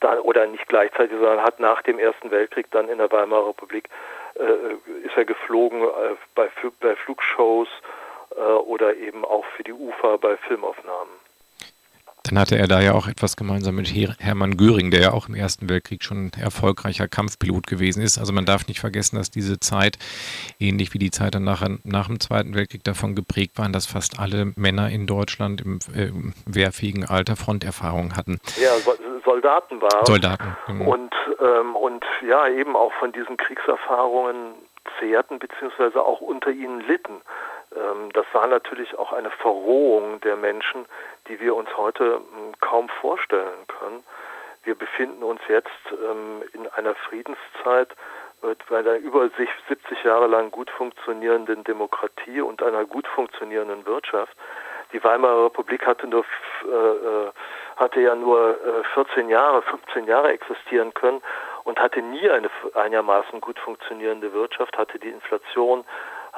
[0.00, 3.88] da, oder nicht gleichzeitig, sondern hat nach dem Ersten Weltkrieg dann in der Weimarer Republik,
[4.34, 6.48] äh, ist er geflogen äh, bei,
[6.80, 7.68] bei Flugshows,
[8.36, 11.12] oder eben auch für die UFA bei Filmaufnahmen.
[12.24, 15.34] Dann hatte er da ja auch etwas gemeinsam mit Hermann Göring, der ja auch im
[15.34, 18.18] Ersten Weltkrieg schon erfolgreicher Kampfpilot gewesen ist.
[18.18, 19.98] Also man darf nicht vergessen, dass diese Zeit,
[20.58, 24.52] ähnlich wie die Zeit dann nach, dem Zweiten Weltkrieg, davon geprägt waren, dass fast alle
[24.56, 26.10] Männer in Deutschland im, äh,
[26.46, 28.38] wehrfähigen Alter Fronterfahrung hatten.
[28.60, 28.70] Ja,
[29.24, 30.04] Soldaten waren.
[30.04, 30.56] Soldaten.
[30.66, 30.92] Genau.
[30.92, 34.54] Und, ähm, und ja, eben auch von diesen Kriegserfahrungen
[34.98, 37.22] zehrten, beziehungsweise auch unter ihnen litten.
[37.74, 40.86] Ähm, das war natürlich auch eine Verrohung der Menschen,
[41.28, 44.04] die wir uns heute hm, kaum vorstellen können.
[44.64, 47.88] Wir befinden uns jetzt ähm, in einer Friedenszeit
[48.68, 49.28] bei einer über
[49.68, 54.34] 70 Jahre lang gut funktionierenden Demokratie und einer gut funktionierenden Wirtschaft.
[54.92, 56.24] Die Weimarer Republik hatte nur
[56.64, 57.30] äh, äh
[57.76, 58.58] hatte ja nur
[58.92, 61.22] 14 äh, Jahre, 15 Jahre existieren können
[61.64, 65.84] und hatte nie eine einigermaßen gut funktionierende Wirtschaft, hatte die Inflation,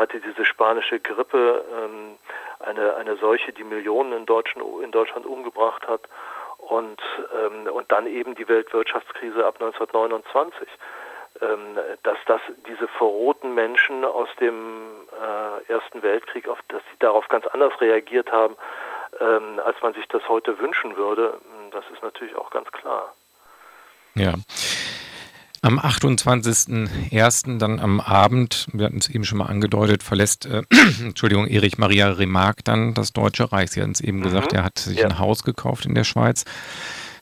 [0.03, 2.19] hatte diese spanische Grippe, ähm,
[2.61, 6.03] eine, eine Seuche, die Millionen in, Deutschen, in Deutschland umgebracht hat
[6.59, 7.01] und,
[7.35, 10.69] ähm, und dann eben die Weltwirtschaftskrise ab 1929.
[11.41, 14.83] Ähm, dass das diese verrohten Menschen aus dem
[15.19, 18.55] äh, Ersten Weltkrieg, auf, dass sie darauf ganz anders reagiert haben,
[19.19, 23.15] ähm, als man sich das heute wünschen würde, das ist natürlich auch ganz klar.
[24.15, 24.35] Ja.
[25.65, 27.59] Am 28.01.
[27.59, 30.63] dann am Abend, wir hatten es eben schon mal angedeutet, verlässt, äh,
[31.01, 33.71] Entschuldigung, Erich Maria Remarque dann das Deutsche Reich.
[33.71, 34.23] Sie hatten es eben mhm.
[34.25, 35.05] gesagt, er hat sich ja.
[35.05, 36.45] ein Haus gekauft in der Schweiz,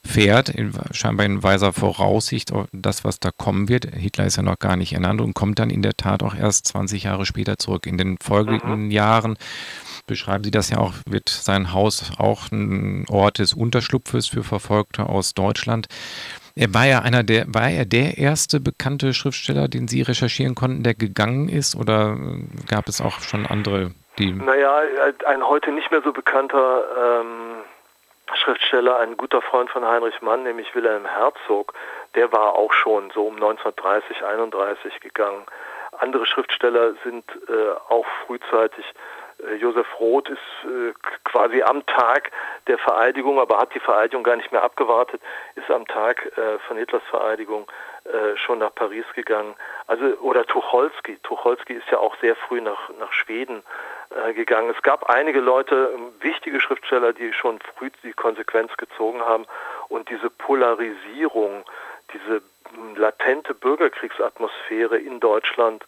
[0.07, 3.94] fährt in, scheinbar in weiser Voraussicht auf das, was da kommen wird.
[3.94, 6.66] Hitler ist ja noch gar nicht ernannt und kommt dann in der Tat auch erst
[6.68, 7.87] 20 Jahre später zurück.
[7.87, 8.90] In den folgenden mhm.
[8.90, 9.37] Jahren
[10.07, 15.05] beschreiben Sie das ja auch, wird sein Haus auch ein Ort des Unterschlupfes für Verfolgte
[15.05, 15.88] aus Deutschland.
[16.56, 20.82] Er war ja einer der, war er der erste bekannte Schriftsteller, den Sie recherchieren konnten,
[20.82, 22.16] der gegangen ist oder
[22.68, 24.32] gab es auch schon andere, die.
[24.32, 24.80] Naja,
[25.26, 27.62] ein heute nicht mehr so bekannter ähm,
[28.34, 31.74] Schriftsteller, ein guter Freund von Heinrich Mann, nämlich Wilhelm Herzog,
[32.14, 35.44] der war auch schon so um 1930, 31 gegangen.
[35.98, 39.29] Andere Schriftsteller sind äh, auch frühzeitig äh,
[39.61, 40.92] Josef Roth ist äh,
[41.24, 42.31] quasi am Tag
[42.66, 45.20] der Vereidigung, aber hat die Vereidigung gar nicht mehr abgewartet,
[45.55, 47.66] ist am Tag äh, von Hitlers Vereidigung
[48.37, 49.55] schon nach Paris gegangen.
[49.87, 51.18] Also oder Tucholsky.
[51.22, 53.62] Tucholsky ist ja auch sehr früh nach nach Schweden
[54.35, 54.72] gegangen.
[54.74, 59.46] Es gab einige Leute, ähm, wichtige Schriftsteller, die schon früh die Konsequenz gezogen haben
[59.88, 61.64] und diese Polarisierung,
[62.12, 62.42] diese
[62.74, 65.85] hm, latente Bürgerkriegsatmosphäre in Deutschland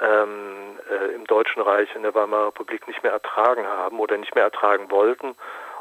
[0.00, 4.34] ähm, äh, im Deutschen Reich in der Weimarer Republik nicht mehr ertragen haben oder nicht
[4.34, 5.34] mehr ertragen wollten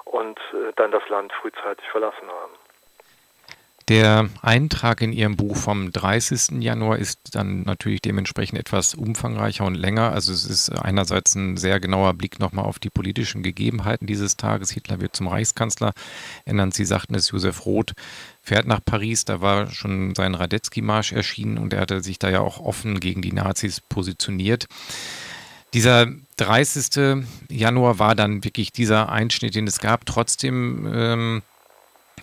[0.05, 2.53] und äh, dann das Land frühzeitig verlassen haben.
[3.87, 6.61] Der Eintrag in Ihrem Buch vom 30.
[6.61, 10.11] Januar ist dann natürlich dementsprechend etwas umfangreicher und länger.
[10.11, 14.71] Also es ist einerseits ein sehr genauer Blick nochmal auf die politischen Gegebenheiten dieses Tages.
[14.71, 15.93] Hitler wird zum Reichskanzler
[16.43, 16.73] ernannt.
[16.73, 17.93] Sie sagten es, Josef Roth
[18.41, 19.23] fährt nach Paris.
[19.23, 23.21] Da war schon sein Radetzky-Marsch erschienen und er hatte sich da ja auch offen gegen
[23.21, 24.65] die Nazis positioniert.
[25.73, 27.25] Dieser 30.
[27.49, 30.05] Januar war dann wirklich dieser Einschnitt, den es gab.
[30.05, 31.41] Trotzdem ähm,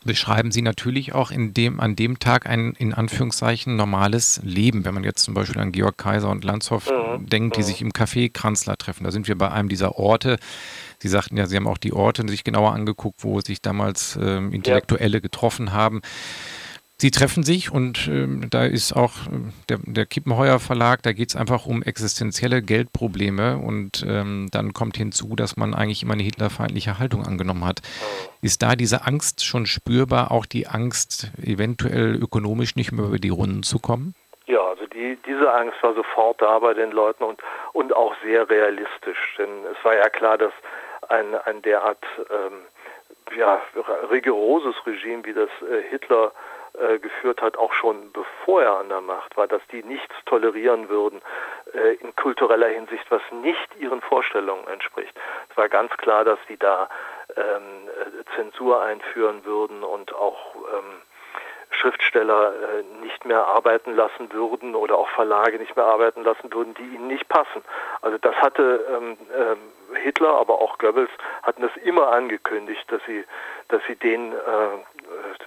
[0.04, 4.84] beschreiben Sie natürlich auch in dem, an dem Tag ein in Anführungszeichen normales Leben.
[4.84, 7.26] Wenn man jetzt zum Beispiel an Georg Kaiser und Landshoff mhm.
[7.28, 7.64] denkt, die mhm.
[7.64, 9.04] sich im Café Kranzler treffen.
[9.04, 10.38] Da sind wir bei einem dieser Orte.
[10.98, 14.52] Sie sagten ja, Sie haben auch die Orte sich genauer angeguckt, wo sich damals ähm,
[14.52, 15.20] Intellektuelle ja.
[15.20, 16.02] getroffen haben.
[16.96, 21.30] Sie treffen sich und äh, da ist auch äh, der, der Kippenheuer Verlag, da geht
[21.30, 26.22] es einfach um existenzielle Geldprobleme und ähm, dann kommt hinzu, dass man eigentlich immer eine
[26.22, 27.80] hitlerfeindliche Haltung angenommen hat.
[28.42, 33.30] Ist da diese Angst schon spürbar, auch die Angst, eventuell ökonomisch nicht mehr über die
[33.30, 34.14] Runden zu kommen?
[34.46, 37.40] Ja, also die, diese Angst war sofort da bei den Leuten und,
[37.72, 40.52] und auch sehr realistisch, denn es war ja klar, dass
[41.08, 42.60] ein, ein derart ähm,
[43.36, 43.60] ja,
[44.10, 46.32] rigoroses Regime wie das äh, Hitler
[46.78, 50.88] äh, geführt hat, auch schon bevor er an der Macht war, dass die nichts tolerieren
[50.88, 51.22] würden
[51.72, 55.14] äh, in kultureller Hinsicht, was nicht ihren Vorstellungen entspricht.
[55.50, 56.88] Es war ganz klar, dass die da
[57.36, 61.00] ähm, äh, Zensur einführen würden und auch ähm,
[61.70, 66.74] Schriftsteller äh, nicht mehr arbeiten lassen würden oder auch Verlage nicht mehr arbeiten lassen würden,
[66.74, 67.62] die ihnen nicht passen.
[68.00, 71.10] Also das hatte ähm, ähm, Hitler, aber auch Goebbels
[71.42, 73.24] hatten das immer angekündigt, dass sie,
[73.68, 74.36] dass sie den äh,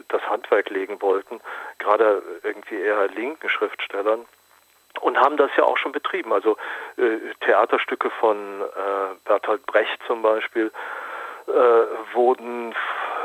[0.08, 1.42] das Handwerk legen wollten,
[1.80, 4.26] gerade irgendwie eher linken Schriftstellern
[5.02, 6.34] und haben das ja auch schon betrieben.
[6.34, 6.58] Also
[6.98, 10.72] äh, Theaterstücke von äh, Bertolt Brecht zum Beispiel
[11.48, 11.52] äh,
[12.14, 12.76] wurden,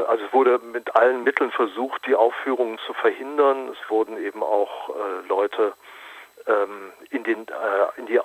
[0.06, 3.68] also es wurde mit allen Mitteln versucht, die Aufführungen zu verhindern.
[3.68, 5.72] Es wurden eben auch äh, Leute
[6.46, 8.20] ähm, in, den, äh, in die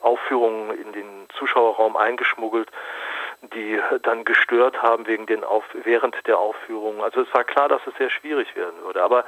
[0.00, 2.70] Aufführungen in den Zuschauerraum eingeschmuggelt.
[3.42, 7.00] Die dann gestört haben wegen den Auf während der Aufführungen.
[7.00, 9.02] Also es war klar, dass es sehr schwierig werden würde.
[9.02, 9.24] Aber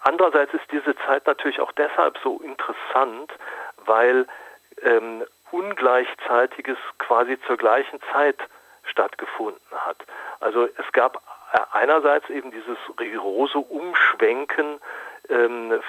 [0.00, 3.32] andererseits ist diese Zeit natürlich auch deshalb so interessant,
[3.84, 4.26] weil
[4.82, 8.38] ähm, ungleichzeitiges quasi zur gleichen Zeit
[8.84, 9.98] stattgefunden hat.
[10.40, 11.16] Also es gab
[11.52, 14.80] äh, einerseits eben dieses rigorose Umschwenken
[15.28, 15.80] ähm,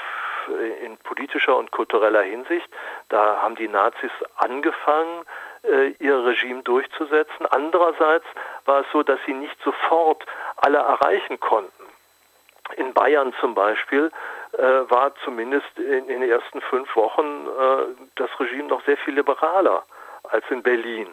[0.83, 2.67] in politischer und kultureller Hinsicht.
[3.09, 5.25] Da haben die Nazis angefangen,
[5.99, 7.45] ihr Regime durchzusetzen.
[7.49, 8.25] Andererseits
[8.65, 10.25] war es so, dass sie nicht sofort
[10.57, 11.83] alle erreichen konnten.
[12.77, 14.11] In Bayern zum Beispiel
[14.53, 19.15] äh, war zumindest in, in, den ersten fünf Wochen äh, das Regime noch sehr viel
[19.15, 19.83] liberaler
[20.23, 21.07] als in Berlin.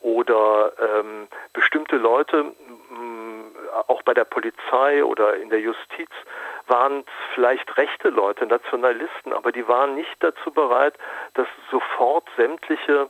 [0.00, 2.44] Oder ähm, bestimmte Leute,
[2.90, 6.10] mh, auch bei der Polizei oder in der Justiz,
[6.66, 7.04] waren
[7.34, 10.94] vielleicht rechte Leute, Nationalisten, aber die waren nicht dazu bereit,
[11.34, 13.08] dass sofort sämtliche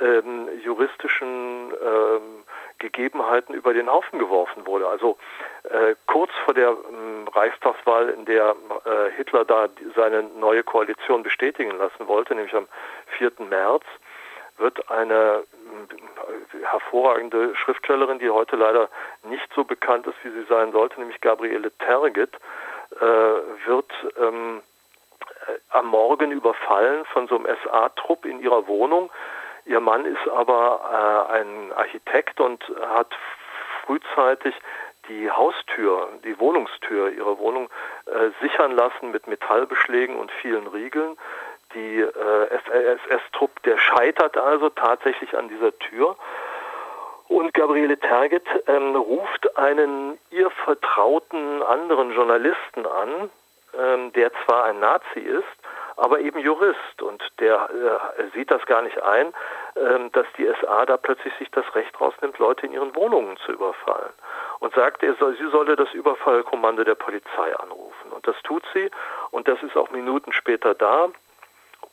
[0.00, 2.44] ähm, juristischen ähm,
[2.78, 4.88] Gegebenheiten über den Haufen geworfen wurde.
[4.88, 5.18] Also
[5.64, 11.76] äh, kurz vor der ähm, Reichstagswahl, in der äh, Hitler da seine neue Koalition bestätigen
[11.78, 12.66] lassen wollte, nämlich am
[13.18, 13.32] 4.
[13.48, 13.84] März,
[14.58, 18.88] wird eine äh, hervorragende Schriftstellerin, die heute leider
[19.24, 22.34] nicht so bekannt ist, wie sie sein sollte, nämlich Gabriele Tergit,
[23.00, 23.04] äh,
[23.66, 24.62] wird ähm,
[25.46, 29.10] äh, am Morgen überfallen von so einem SA-Trupp in ihrer Wohnung.
[29.66, 33.14] Ihr Mann ist aber äh, ein Architekt und hat
[33.84, 34.54] frühzeitig
[35.08, 37.68] die Haustür, die Wohnungstür ihrer Wohnung
[38.06, 41.16] äh, sichern lassen mit Metallbeschlägen und vielen Riegeln.
[41.74, 46.16] Die äh, SS-Trupp, der scheitert also tatsächlich an dieser Tür.
[47.28, 53.30] Und Gabriele Terget ähm, ruft einen ihr vertrauten anderen Journalisten an,
[53.78, 55.44] ähm, der zwar ein Nazi ist,
[56.00, 57.02] aber eben Jurist.
[57.02, 57.68] Und der
[58.18, 59.28] äh, sieht das gar nicht ein,
[59.74, 63.52] äh, dass die SA da plötzlich sich das Recht rausnimmt, Leute in ihren Wohnungen zu
[63.52, 64.12] überfallen.
[64.60, 68.12] Und sagt, er soll, sie solle das Überfallkommando der Polizei anrufen.
[68.12, 68.90] Und das tut sie.
[69.30, 71.08] Und das ist auch Minuten später da.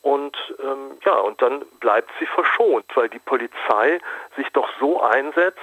[0.02, 4.00] Und ähm, ja und dann bleibt sie verschont, weil die Polizei
[4.36, 5.58] sich doch so einsetzt,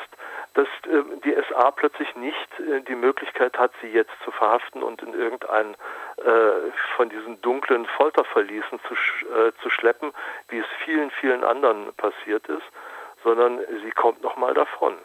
[0.55, 5.01] dass äh, die SA plötzlich nicht äh, die Möglichkeit hat, sie jetzt zu verhaften und
[5.03, 5.75] in irgendein
[6.17, 10.11] äh, von diesen dunklen Folterverließen zu, äh, zu schleppen,
[10.49, 12.65] wie es vielen, vielen anderen passiert ist,
[13.23, 14.97] sondern sie kommt nochmal davon.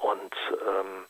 [0.00, 1.06] Und ähm,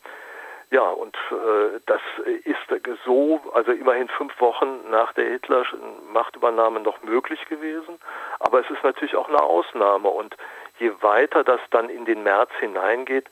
[0.73, 2.57] ja, und äh, das ist
[3.05, 7.99] so, also immerhin fünf Wochen nach der Hitler-Machtübernahme noch möglich gewesen.
[8.39, 10.09] Aber es ist natürlich auch eine Ausnahme.
[10.09, 10.35] Und
[10.79, 13.27] je weiter das dann in den März hineingeht,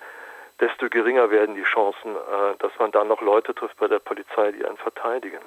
[0.60, 4.52] desto geringer werden die Chancen, äh, dass man dann noch Leute trifft bei der Polizei,
[4.52, 5.40] die einen verteidigen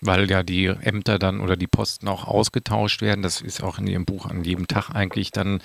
[0.00, 3.22] weil ja die Ämter dann oder die Posten auch ausgetauscht werden.
[3.22, 5.60] Das ist auch in Ihrem Buch an jedem Tag eigentlich dann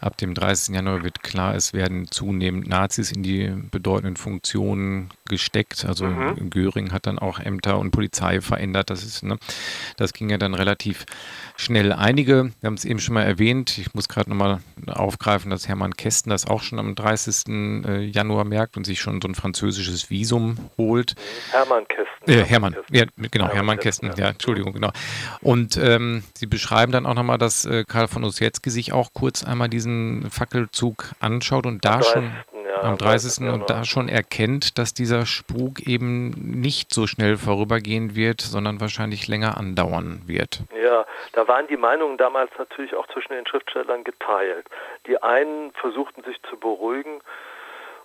[0.00, 0.74] ab dem 30.
[0.74, 5.84] Januar wird klar, es werden zunehmend Nazis in die bedeutenden Funktionen gesteckt.
[5.84, 6.50] Also mhm.
[6.50, 8.90] Göring hat dann auch Ämter und Polizei verändert.
[8.90, 9.38] Das ist, ne,
[9.96, 11.06] das ging ja dann relativ
[11.56, 11.92] schnell.
[11.92, 15.94] Einige, wir haben es eben schon mal erwähnt, ich muss gerade nochmal aufgreifen, dass Hermann
[15.94, 17.48] Kästen das auch schon am 30.
[17.48, 21.14] Äh, Januar merkt und sich schon so ein französisches Visum holt.
[21.50, 22.08] Hermann Kästen.
[22.26, 24.90] Äh, Hermann, ja, genau, Hermann, Hermann Kästen, ja, Entschuldigung, genau.
[25.42, 29.44] Und ähm, Sie beschreiben dann auch nochmal, dass äh, Karl von Ossietzky sich auch kurz
[29.44, 32.32] einmal diesen Fackelzug anschaut und da schon
[32.80, 33.44] am 30.
[33.44, 38.80] Ja, und da schon erkennt, dass dieser Spuk eben nicht so schnell vorübergehen wird, sondern
[38.80, 40.60] wahrscheinlich länger andauern wird.
[40.82, 44.66] Ja, da waren die Meinungen damals natürlich auch zwischen den Schriftstellern geteilt.
[45.06, 47.20] Die einen versuchten sich zu beruhigen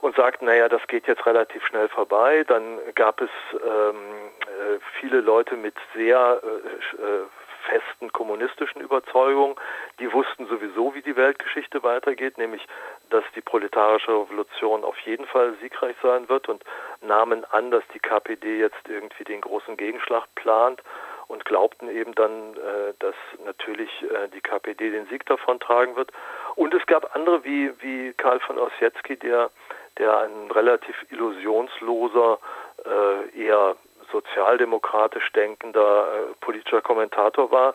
[0.03, 2.43] und sagten, naja, das geht jetzt relativ schnell vorbei.
[2.45, 3.95] Dann gab es ähm,
[4.41, 7.25] äh, viele Leute mit sehr äh, äh
[7.63, 9.55] festen kommunistischen Überzeugungen,
[9.97, 12.67] die wussten sowieso, wie die Weltgeschichte weitergeht, nämlich,
[13.09, 16.61] dass die proletarische Revolution auf jeden Fall siegreich sein wird und
[16.99, 20.81] nahmen an, dass die KPD jetzt irgendwie den großen Gegenschlag plant
[21.27, 26.11] und glaubten eben dann, äh, dass natürlich äh, die KPD den Sieg davon tragen wird.
[26.55, 29.49] Und es gab andere wie, wie Karl von Ossietzky, der,
[29.97, 32.39] der ein relativ illusionsloser,
[32.85, 33.75] äh, eher
[34.11, 37.73] sozialdemokratisch denkender äh, politischer Kommentator war,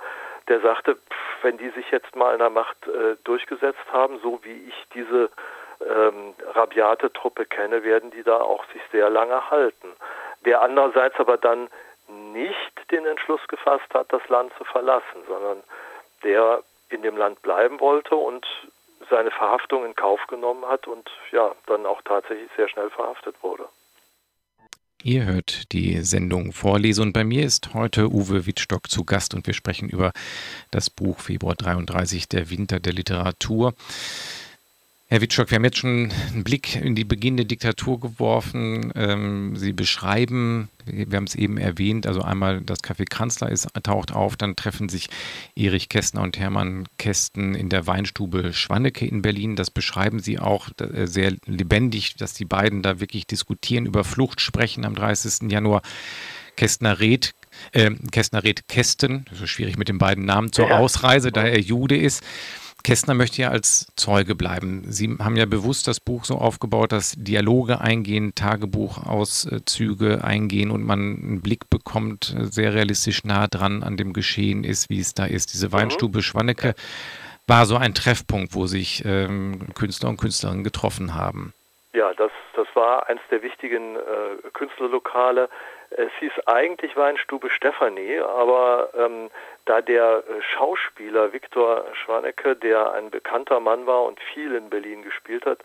[0.48, 4.40] der sagte, pff, wenn die sich jetzt mal in der Macht äh, durchgesetzt haben, so
[4.42, 5.30] wie ich diese
[5.80, 9.88] ähm, rabiate Truppe kenne, werden die da auch sich sehr lange halten.
[10.44, 11.68] Der andererseits aber dann
[12.08, 15.62] nicht den Entschluss gefasst hat, das Land zu verlassen, sondern
[16.24, 18.46] der in dem Land bleiben wollte und
[19.10, 23.68] seine Verhaftung in Kauf genommen hat und ja, dann auch tatsächlich sehr schnell verhaftet wurde.
[25.04, 29.46] Ihr hört die Sendung Vorlese und bei mir ist heute Uwe Wittstock zu Gast und
[29.46, 30.10] wir sprechen über
[30.72, 33.74] das Buch Februar 33, der Winter der Literatur.
[35.10, 38.92] Herr Witschok, wir haben jetzt schon einen Blick in die beginnende Diktatur geworfen.
[38.94, 44.12] Ähm, Sie beschreiben, wir haben es eben erwähnt, also einmal das Café Kanzler ist, taucht
[44.12, 45.08] auf, dann treffen sich
[45.56, 49.56] Erich Kästner und Hermann Kästen in der Weinstube Schwannecke in Berlin.
[49.56, 54.42] Das beschreiben Sie auch äh, sehr lebendig, dass die beiden da wirklich diskutieren, über Flucht
[54.42, 55.50] sprechen am 30.
[55.50, 55.80] Januar.
[56.54, 57.32] Kästner rät,
[57.72, 60.78] äh, Kästner rät Kästen, das ist schwierig mit den beiden Namen, zur ja.
[60.78, 62.22] Ausreise, da er Jude ist.
[62.84, 64.84] Kästner möchte ja als Zeuge bleiben.
[64.86, 70.98] Sie haben ja bewusst das Buch so aufgebaut, dass Dialoge eingehen, Tagebuchauszüge eingehen und man
[70.98, 75.52] einen Blick bekommt, sehr realistisch nah dran an dem Geschehen ist, wie es da ist.
[75.52, 75.72] Diese mhm.
[75.72, 76.74] Weinstube Schwannecke
[77.46, 81.54] war so ein Treffpunkt, wo sich ähm, Künstler und Künstlerinnen getroffen haben.
[81.94, 85.48] Ja, das, das war eines der wichtigen äh, Künstlerlokale.
[85.90, 89.30] Es hieß eigentlich Weinstube Stefanie, aber ähm,
[89.64, 95.02] da der äh, Schauspieler Viktor Schwanecke, der ein bekannter Mann war und viel in Berlin
[95.02, 95.60] gespielt hat,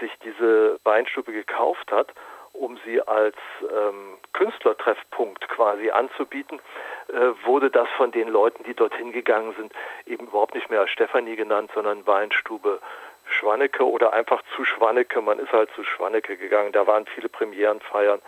[0.00, 2.08] sich diese Weinstube gekauft hat,
[2.52, 6.60] um sie als ähm, Künstlertreffpunkt quasi anzubieten,
[7.08, 9.72] äh, wurde das von den Leuten, die dorthin gegangen sind,
[10.06, 12.80] eben überhaupt nicht mehr Stefanie genannt, sondern Weinstube
[13.24, 15.20] Schwannecke oder einfach zu Schwannecke.
[15.20, 16.72] Man ist halt zu Schwannecke gegangen.
[16.72, 18.20] Da waren viele Premierenfeiern.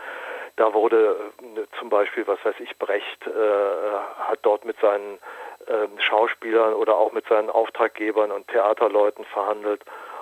[0.55, 3.29] Da wurde äh, zum Beispiel, was weiß ich, Brecht äh,
[4.19, 5.19] hat dort mit seinen
[5.67, 9.81] äh, Schauspielern oder auch mit seinen Auftraggebern und Theaterleuten verhandelt.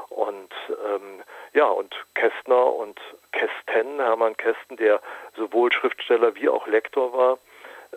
[0.09, 1.23] Und ähm,
[1.53, 2.99] ja, und Kästner und
[3.31, 5.01] Kästen, Hermann Kästen, der
[5.35, 7.37] sowohl Schriftsteller wie auch Lektor war,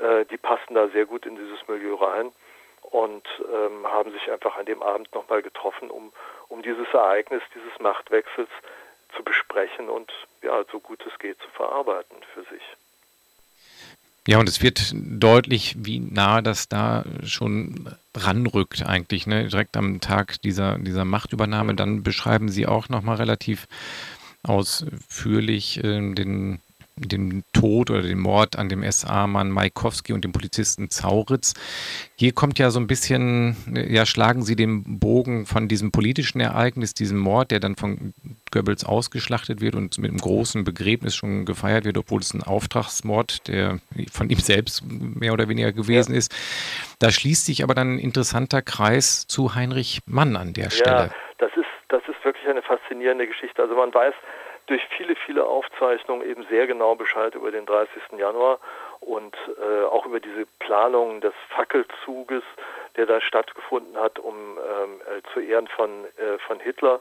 [0.00, 2.32] äh, die passen da sehr gut in dieses Milieu rein
[2.82, 6.12] und ähm, haben sich einfach an dem Abend nochmal getroffen, um,
[6.48, 8.50] um dieses Ereignis, dieses Machtwechsels
[9.14, 10.10] zu besprechen und
[10.42, 12.62] ja, so gut es geht zu verarbeiten für sich.
[14.28, 19.46] Ja, und es wird deutlich, wie nah das da schon ranrückt eigentlich, ne?
[19.46, 21.72] direkt am Tag dieser, dieser Machtübernahme.
[21.72, 21.76] Mhm.
[21.76, 23.68] Dann beschreiben Sie auch nochmal relativ
[24.42, 26.60] ausführlich äh, den
[26.96, 31.54] den Tod oder den Mord an dem SA-Mann Maikowski und dem Polizisten Zauritz.
[32.16, 33.56] Hier kommt ja so ein bisschen,
[33.88, 38.14] ja, schlagen Sie den Bogen von diesem politischen Ereignis, diesem Mord, der dann von
[38.50, 43.48] Goebbels ausgeschlachtet wird und mit einem großen Begräbnis schon gefeiert wird, obwohl es ein Auftragsmord,
[43.48, 43.78] der
[44.10, 46.18] von ihm selbst mehr oder weniger gewesen ja.
[46.18, 46.34] ist.
[46.98, 51.10] Da schließt sich aber dann ein interessanter Kreis zu Heinrich Mann an der Stelle.
[51.10, 53.60] Ja, das ist, das ist wirklich eine faszinierende Geschichte.
[53.62, 54.14] Also man weiß,
[54.66, 57.90] durch viele, viele Aufzeichnungen eben sehr genau Bescheid über den 30.
[58.16, 58.58] Januar
[59.00, 62.42] und äh, auch über diese Planung des Fackelzuges,
[62.96, 67.00] der da stattgefunden hat, um ähm, äh, zu Ehren von, äh, von Hitler.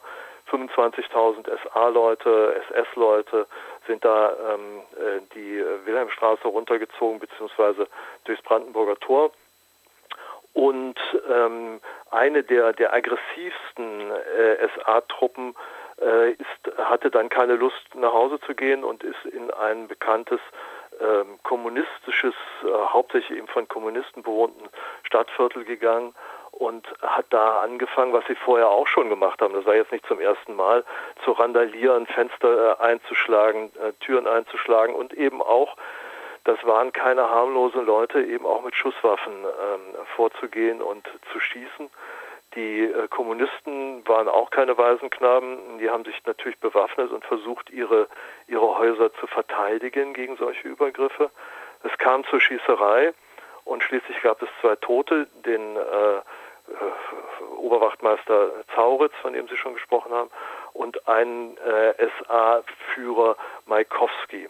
[0.51, 3.47] 25.000 SA-Leute, SS-Leute
[3.87, 7.87] sind da ähm, äh, die Wilhelmstraße runtergezogen, beziehungsweise
[8.25, 9.31] durchs Brandenburger Tor.
[10.53, 10.95] Und
[11.29, 15.55] ähm, eine der, der aggressivsten äh, SA-Truppen
[16.01, 20.39] äh, ist, hatte dann keine Lust nach Hause zu gehen und ist in ein bekanntes
[21.01, 22.33] ähm, kommunistisches,
[22.63, 24.69] äh, hauptsächlich eben von Kommunisten bewohnten
[25.03, 26.13] Stadtviertel gegangen
[26.51, 29.53] und hat da angefangen, was sie vorher auch schon gemacht haben.
[29.53, 30.85] Das war jetzt nicht zum ersten Mal,
[31.23, 35.75] zu randalieren, Fenster äh, einzuschlagen, äh, Türen einzuschlagen und eben auch,
[36.45, 41.89] das waren keine harmlosen Leute, eben auch mit Schusswaffen ähm, vorzugehen und zu schießen.
[42.55, 45.77] Die äh, Kommunisten waren auch keine Waisenknaben.
[45.79, 48.07] Die haben sich natürlich bewaffnet und versucht, ihre,
[48.47, 51.29] ihre Häuser zu verteidigen gegen solche Übergriffe.
[51.83, 53.13] Es kam zur Schießerei
[53.65, 56.21] und schließlich gab es zwei Tote, den äh, äh,
[57.57, 60.29] Oberwachtmeister Zauritz, von dem Sie schon gesprochen haben,
[60.73, 63.35] und einen äh, SA-Führer
[63.65, 64.49] Maikowski.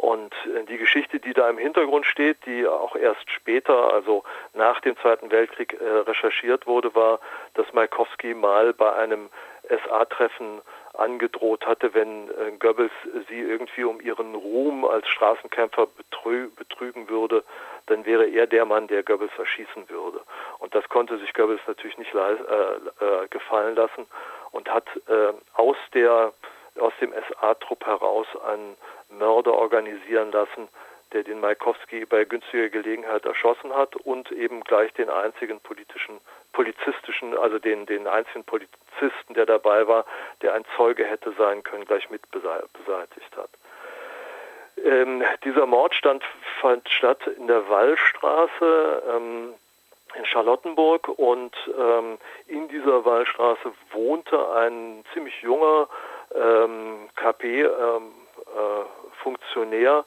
[0.00, 4.24] Und äh, die Geschichte, die da im Hintergrund steht, die auch erst später, also
[4.54, 7.20] nach dem Zweiten Weltkrieg äh, recherchiert wurde, war,
[7.52, 9.28] dass Maikowski mal bei einem
[9.68, 10.62] SA-Treffen
[10.94, 12.92] angedroht hatte, wenn äh, Goebbels
[13.28, 17.44] sie irgendwie um ihren Ruhm als Straßenkämpfer betrü betrügen würde,
[17.84, 20.22] dann wäre er der Mann, der Goebbels erschießen würde.
[20.60, 24.06] Und das konnte sich Goebbels natürlich nicht äh, äh, gefallen lassen
[24.50, 26.32] und hat äh, aus der
[26.78, 28.76] aus dem SA-Trupp heraus einen
[29.08, 30.68] Mörder organisieren lassen,
[31.12, 36.20] der den Maikowski bei günstiger Gelegenheit erschossen hat und eben gleich den einzigen politischen,
[36.52, 40.04] polizistischen, also den, den einzigen Polizisten, der dabei war,
[40.42, 43.50] der ein Zeuge hätte sein können, gleich mit beseitigt hat.
[44.84, 46.22] Ähm, dieser Mordstand
[46.60, 49.54] fand statt in der Wallstraße ähm,
[50.14, 55.88] in Charlottenburg und ähm, in dieser Wallstraße wohnte ein ziemlich junger
[56.34, 58.84] ähm, KP ähm, äh,
[59.22, 60.04] Funktionär,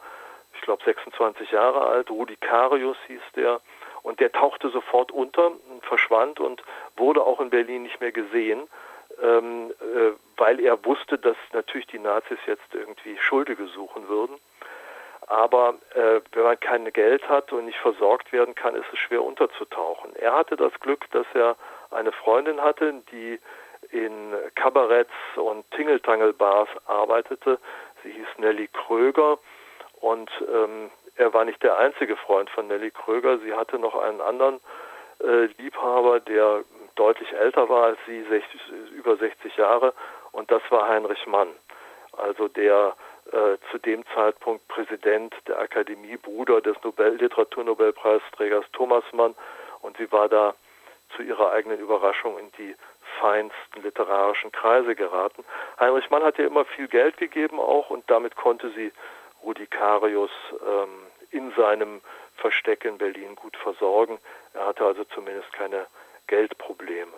[0.56, 3.60] ich glaube 26 Jahre alt, Rudi Carius hieß der,
[4.02, 5.52] und der tauchte sofort unter,
[5.82, 6.62] verschwand und
[6.98, 8.68] wurde auch in Berlin nicht mehr gesehen.
[9.22, 14.36] ähm, äh, weil er wusste, dass natürlich die Nazis jetzt irgendwie Schuldige suchen würden.
[15.28, 19.24] Aber äh, wenn man kein Geld hat und nicht versorgt werden kann, ist es schwer
[19.24, 20.16] unterzutauchen.
[20.16, 21.56] Er hatte das Glück, dass er
[21.92, 23.40] eine Freundin hatte, die
[23.94, 27.60] in Kabaretts und Tingeltangelbars arbeitete.
[28.04, 29.38] Sie hieß Nelly Kröger
[30.02, 33.38] und ähm, er war nicht der einzige Freund von Nelly Kröger.
[33.40, 34.60] Sie hatte noch einen anderen
[35.24, 36.64] äh, Liebhaber, der
[36.96, 38.62] deutlich älter war als sie, 60,
[38.96, 39.94] über 60 Jahre,
[40.32, 41.50] und das war Heinrich Mann,
[42.18, 42.96] also der
[43.32, 49.36] äh, zu dem Zeitpunkt Präsident der Akademie, Bruder des Nobel Literaturnobelpreisträgers Thomas Mann,
[49.82, 50.56] und sie war da
[51.16, 52.76] zu ihrer eigenen Überraschung in die
[53.20, 55.44] feinsten literarischen Kreise geraten.
[55.80, 58.92] Heinrich Mann hat ja immer viel Geld gegeben auch und damit konnte sie
[59.44, 60.90] Rudi Carius ähm,
[61.32, 62.02] in seinem
[62.38, 64.20] Versteck in Berlin gut versorgen.
[64.54, 65.86] Er hatte also zumindest keine
[66.28, 67.12] Geldprobleme.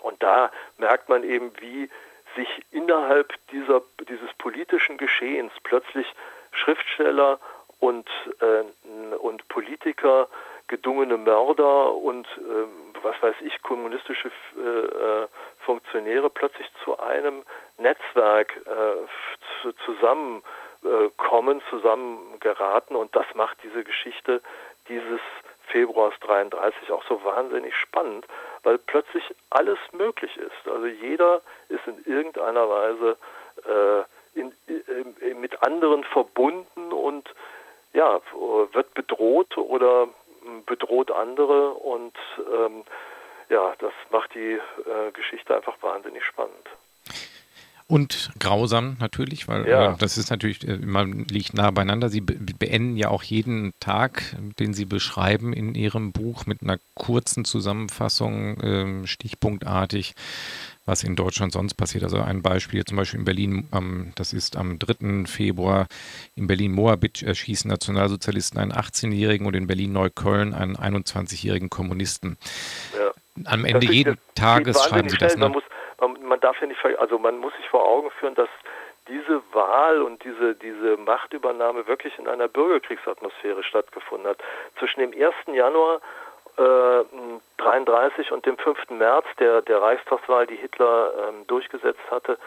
[0.00, 1.88] Und da merkt man eben, wie
[2.36, 6.06] sich innerhalb dieser, dieses politischen Geschehens plötzlich
[6.52, 7.38] Schriftsteller
[7.78, 8.08] und,
[8.40, 10.28] äh, und Politiker,
[10.68, 15.26] gedungene Mörder und äh, was weiß ich, kommunistische äh,
[15.64, 17.42] Funktionäre plötzlich zu einem
[17.78, 24.40] Netzwerk äh, zusammenkommen, zusammen geraten und das macht diese Geschichte
[24.88, 25.20] dieses
[25.68, 28.26] Februars 33 auch so wahnsinnig spannend,
[28.62, 30.68] weil plötzlich alles möglich ist.
[30.68, 33.16] Also jeder ist in irgendeiner Weise
[33.64, 37.28] äh, in, in, mit anderen verbunden und
[37.94, 38.20] ja,
[38.72, 40.08] wird bedroht oder
[40.66, 42.84] bedroht andere und ähm,
[43.48, 46.68] ja, das macht die äh, Geschichte einfach wahnsinnig spannend.
[47.92, 49.92] Und grausam natürlich, weil ja.
[49.92, 52.08] äh, das ist natürlich, äh, man liegt nah beieinander.
[52.08, 56.78] Sie be beenden ja auch jeden Tag, den Sie beschreiben in Ihrem Buch mit einer
[56.94, 60.14] kurzen Zusammenfassung, äh, stichpunktartig,
[60.84, 62.04] was in Deutschland sonst passiert.
[62.04, 65.26] Also ein Beispiel zum Beispiel in Berlin, ähm, das ist am 3.
[65.26, 65.86] Februar
[66.34, 72.36] in Berlin-Moabit erschießen Nationalsozialisten einen 18-Jährigen und in Berlin-Neukölln einen 21-jährigen Kommunisten.
[72.98, 73.12] Ja.
[73.50, 75.36] Am Ende jeden Tages schreiben Sie das.
[75.36, 75.42] Ne?
[75.42, 75.64] Man muss
[76.02, 78.48] man, man darf ja nicht, also man muss sich vor Augen führen, dass
[79.08, 84.38] diese Wahl und diese, diese Machtübernahme wirklich in einer Bürgerkriegsatmosphäre stattgefunden hat.
[84.78, 85.34] Zwischen dem 1.
[85.54, 86.00] Januar
[86.56, 87.04] äh,
[87.58, 88.90] 33 und dem 5.
[88.90, 92.38] März der, der Reichstagswahl, die Hitler ähm, durchgesetzt hatte,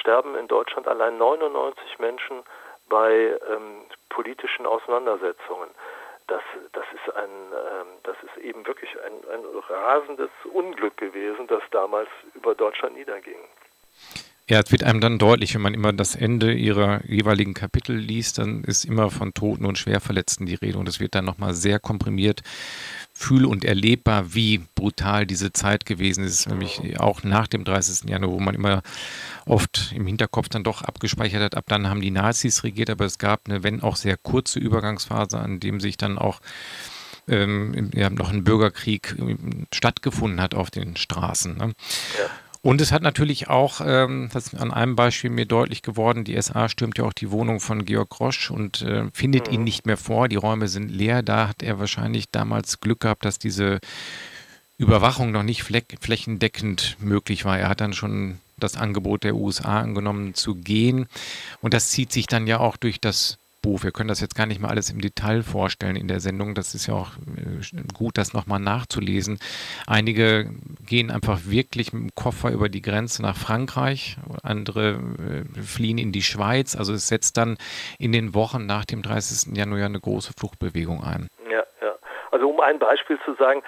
[0.00, 2.42] sterben in Deutschland allein 99 Menschen
[2.88, 5.70] bei ähm, politischen Auseinandersetzungen
[6.30, 6.42] das,
[6.72, 12.08] das ist ein, ähm, das ist eben wirklich ein, ein rasendes Unglück gewesen, das damals
[12.34, 13.40] über Deutschland niederging.
[14.50, 18.38] Ja, es wird einem dann deutlich, wenn man immer das Ende ihrer jeweiligen Kapitel liest,
[18.38, 21.78] dann ist immer von Toten und Schwerverletzten die Rede und es wird dann nochmal sehr
[21.78, 22.42] komprimiert
[23.14, 28.10] fühl- und erlebbar, wie brutal diese Zeit gewesen ist, nämlich auch nach dem 30.
[28.10, 28.82] Januar, wo man immer
[29.46, 33.18] oft im Hinterkopf dann doch abgespeichert hat, ab dann haben die Nazis regiert, aber es
[33.18, 36.40] gab eine, wenn auch sehr kurze Übergangsphase, an dem sich dann auch
[37.28, 41.56] ähm, ja, noch ein Bürgerkrieg ähm, stattgefunden hat auf den Straßen.
[41.56, 41.72] Ne?
[42.18, 42.30] Ja.
[42.62, 46.40] Und es hat natürlich auch, ähm, das ist an einem Beispiel mir deutlich geworden, die
[46.40, 49.54] SA stürmt ja auch die Wohnung von Georg Rosch und äh, findet mhm.
[49.54, 50.28] ihn nicht mehr vor.
[50.28, 51.22] Die Räume sind leer.
[51.22, 53.80] Da hat er wahrscheinlich damals Glück gehabt, dass diese
[54.76, 57.58] Überwachung noch nicht flächendeckend möglich war.
[57.58, 61.06] Er hat dann schon das Angebot der USA angenommen zu gehen.
[61.62, 63.82] Und das zieht sich dann ja auch durch das Buch.
[63.82, 66.54] Wir können das jetzt gar nicht mal alles im Detail vorstellen in der Sendung.
[66.54, 69.38] Das ist ja auch äh, gut, das nochmal nachzulesen.
[69.86, 70.50] Einige
[70.86, 75.00] gehen einfach wirklich mit dem Koffer über die Grenze nach Frankreich, andere
[75.56, 76.76] äh, fliehen in die Schweiz.
[76.76, 77.56] Also es setzt dann
[77.98, 79.56] in den Wochen nach dem 30.
[79.56, 81.28] Januar eine große Fluchtbewegung ein.
[81.50, 81.94] Ja, ja.
[82.30, 83.62] Also um ein Beispiel zu sagen,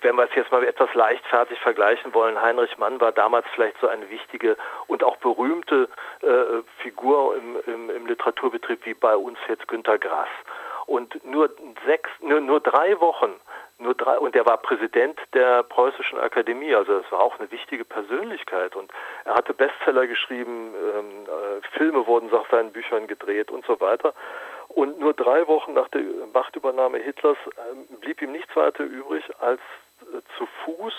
[0.00, 3.88] wenn wir es jetzt mal etwas leichtfertig vergleichen wollen, Heinrich Mann war damals vielleicht so
[3.88, 5.88] eine wichtige und auch berühmte
[6.22, 10.28] äh, Figur im, im, im, Literaturbetrieb wie bei uns jetzt Günter Grass.
[10.86, 11.50] Und nur
[11.86, 13.32] sechs, nur, nur drei Wochen,
[13.78, 17.84] nur drei, und er war Präsident der Preußischen Akademie, also es war auch eine wichtige
[17.84, 18.76] Persönlichkeit.
[18.76, 18.92] Und
[19.24, 24.14] er hatte Bestseller geschrieben, ähm, äh, Filme wurden nach seinen Büchern gedreht und so weiter.
[24.74, 26.02] Und nur drei Wochen nach der
[26.32, 29.60] Machtübernahme Hitlers äh, blieb ihm nichts weiter übrig, als
[30.00, 30.92] äh, zu Fuß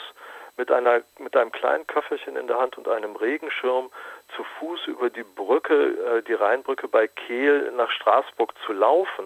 [0.57, 3.89] mit, einer, mit einem kleinen Köfferchen in der Hand und einem Regenschirm
[4.35, 9.25] zu Fuß über die Brücke, äh, die Rheinbrücke bei Kehl nach Straßburg zu laufen,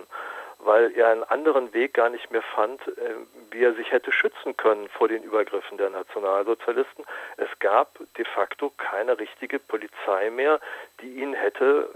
[0.58, 3.16] weil er einen anderen Weg gar nicht mehr fand, äh,
[3.52, 7.06] wie er sich hätte schützen können vor den Übergriffen der Nationalsozialisten.
[7.38, 10.60] Es gab de facto keine richtige Polizei mehr,
[11.02, 11.88] die ihn hätte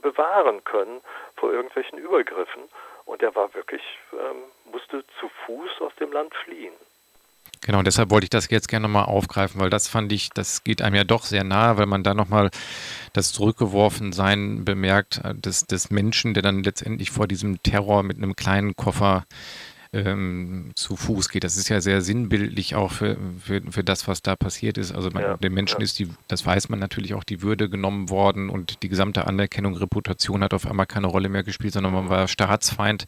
[0.00, 1.00] bewahren können
[1.36, 2.62] vor irgendwelchen Übergriffen.
[3.04, 3.82] Und er war wirklich,
[4.12, 6.74] ähm, musste zu Fuß aus dem Land fliehen.
[7.62, 10.80] Genau, deshalb wollte ich das jetzt gerne nochmal aufgreifen, weil das fand ich, das geht
[10.80, 12.50] einem ja doch sehr nahe, weil man da nochmal
[13.12, 18.36] das Zurückgeworfensein bemerkt äh, des, des Menschen, der dann letztendlich vor diesem Terror mit einem
[18.36, 19.24] kleinen Koffer
[19.92, 21.44] ähm, zu Fuß geht.
[21.44, 24.94] Das ist ja sehr sinnbildlich auch für, für, für das, was da passiert ist.
[24.94, 25.84] Also man, ja, dem Menschen ja.
[25.84, 29.76] ist die, das weiß man natürlich auch, die Würde genommen worden und die gesamte Anerkennung,
[29.76, 33.06] Reputation hat auf einmal keine Rolle mehr gespielt, sondern man war Staatsfeind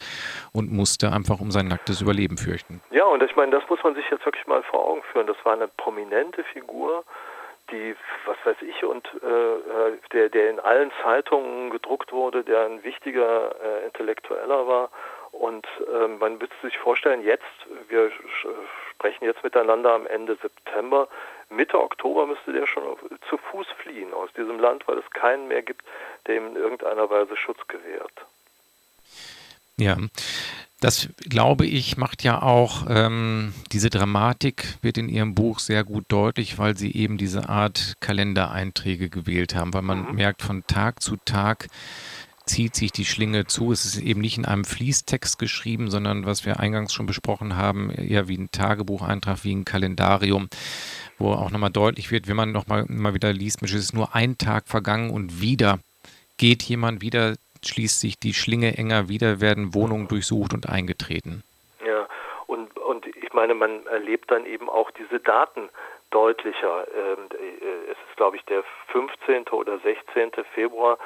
[0.53, 2.81] und musste einfach um sein nacktes Überleben fürchten.
[2.91, 5.27] Ja, und ich meine, das muss man sich jetzt wirklich mal vor Augen führen.
[5.27, 7.05] Das war eine prominente Figur,
[7.71, 7.95] die,
[8.27, 9.51] was weiß ich, und äh
[10.13, 14.91] der, der in allen Zeitungen gedruckt wurde, der ein wichtiger äh, Intellektueller war
[15.33, 17.45] und ähm, man müsste sich vorstellen, jetzt,
[17.89, 18.11] wir
[18.91, 21.09] sprechen jetzt miteinander am Ende September,
[21.51, 22.85] Mitte Oktober müsste der schon
[23.29, 25.85] zu Fuß fliehen aus diesem Land, weil es keinen mehr gibt,
[26.27, 28.13] der ihm in irgendeiner Weise Schutz gewährt.
[29.77, 29.97] Ja,
[30.81, 36.05] das glaube ich macht ja auch ähm, diese Dramatik wird in Ihrem Buch sehr gut
[36.09, 40.15] deutlich, weil Sie eben diese Art Kalendereinträge gewählt haben, weil man mhm.
[40.15, 41.67] merkt von Tag zu Tag
[42.51, 43.73] zieht sich die Schlinge zu.
[43.73, 47.91] Es ist eben nicht in einem Fließtext geschrieben, sondern was wir eingangs schon besprochen haben,
[47.91, 50.49] eher wie ein Tagebucheintrag, wie ein Kalendarium,
[51.19, 54.37] wo auch nochmal deutlich wird, wenn man nochmal mal wieder liest, es ist nur ein
[54.37, 55.79] Tag vergangen und wieder
[56.39, 61.45] geht jemand, wieder schließt sich die Schlinge enger, wieder werden Wohnungen durchsucht und eingetreten.
[61.87, 62.09] Ja,
[62.47, 65.69] und, und ich meine, man erlebt dann eben auch diese Daten
[66.11, 66.87] deutlicher.
[66.95, 69.49] Ähm, äh, es ist, glaube ich, der 15.
[69.49, 70.33] oder 16.
[70.55, 70.99] Februar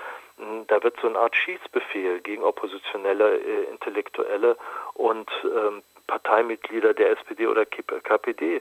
[0.66, 4.56] da wird so eine Art Schießbefehl gegen oppositionelle äh, Intellektuelle
[4.94, 8.60] und ähm, Parteimitglieder der SPD oder KPD äh,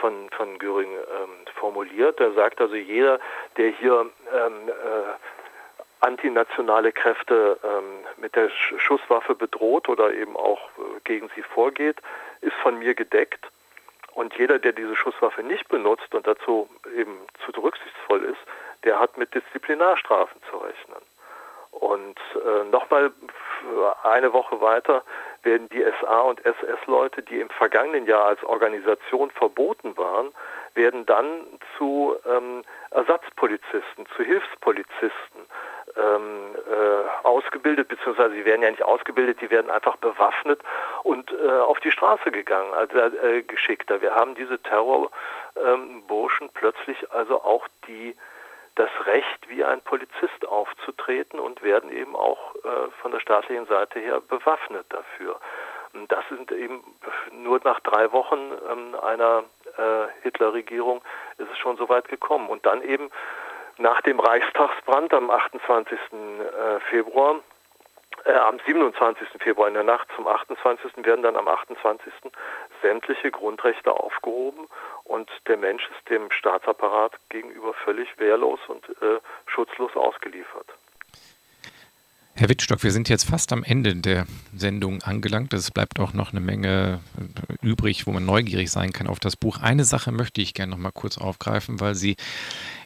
[0.00, 2.20] von, von Göring ähm, formuliert.
[2.20, 3.18] Er sagt also, jeder,
[3.56, 11.00] der hier ähm, äh, antinationale Kräfte ähm, mit der Schusswaffe bedroht oder eben auch äh,
[11.04, 11.96] gegen sie vorgeht,
[12.40, 13.46] ist von mir gedeckt.
[14.14, 18.40] Und jeder, der diese Schusswaffe nicht benutzt und dazu eben zu rücksichtsvoll ist,
[18.84, 21.02] der hat mit Disziplinarstrafen zu rechnen.
[21.72, 23.12] Und äh, nochmal
[24.02, 25.02] eine Woche weiter
[25.42, 30.32] werden die SA- und SS-Leute, die im vergangenen Jahr als Organisation verboten waren,
[30.74, 35.46] werden dann zu ähm, Ersatzpolizisten, zu Hilfspolizisten
[35.96, 40.60] ähm, äh, ausgebildet, beziehungsweise sie werden ja nicht ausgebildet, die werden einfach bewaffnet
[41.02, 43.90] und äh, auf die Straße gegangen, also äh, geschickt.
[44.00, 48.16] Wir haben diese Terrorburschen ähm, plötzlich also auch die
[48.80, 54.00] das Recht, wie ein Polizist aufzutreten und werden eben auch äh, von der staatlichen Seite
[54.00, 55.38] her bewaffnet dafür.
[55.92, 56.82] Und das sind eben
[57.30, 58.38] nur nach drei Wochen
[58.70, 59.44] ähm, einer
[59.76, 61.02] äh, Hitler-Regierung
[61.36, 62.48] ist es schon so weit gekommen.
[62.48, 63.10] Und dann eben
[63.76, 65.98] nach dem Reichstagsbrand am 28.
[65.98, 67.40] Äh, Februar
[68.24, 69.28] äh, am 27.
[69.38, 71.04] Februar in der Nacht zum 28.
[71.04, 72.12] werden dann am 28.
[72.82, 74.66] sämtliche Grundrechte aufgehoben
[75.04, 80.66] und der Mensch ist dem Staatsapparat gegenüber völlig wehrlos und äh, schutzlos ausgeliefert.
[82.34, 84.26] Herr Wittstock, wir sind jetzt fast am Ende der
[84.56, 85.52] Sendung angelangt.
[85.52, 89.36] Es bleibt auch noch eine Menge äh, übrig, wo man neugierig sein kann auf das
[89.36, 89.58] Buch.
[89.58, 92.16] Eine Sache möchte ich gerne noch mal kurz aufgreifen, weil Sie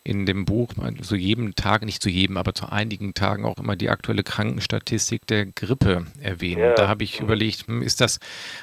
[0.06, 3.74] in dem Buch zu jedem Tag, nicht zu jedem, aber zu einigen Tagen auch immer
[3.74, 6.60] die aktuelle Krankenstatistik der Grippe erwähnen.
[6.60, 6.74] Ja.
[6.74, 8.18] Da habe ich überlegt, hm, ist das,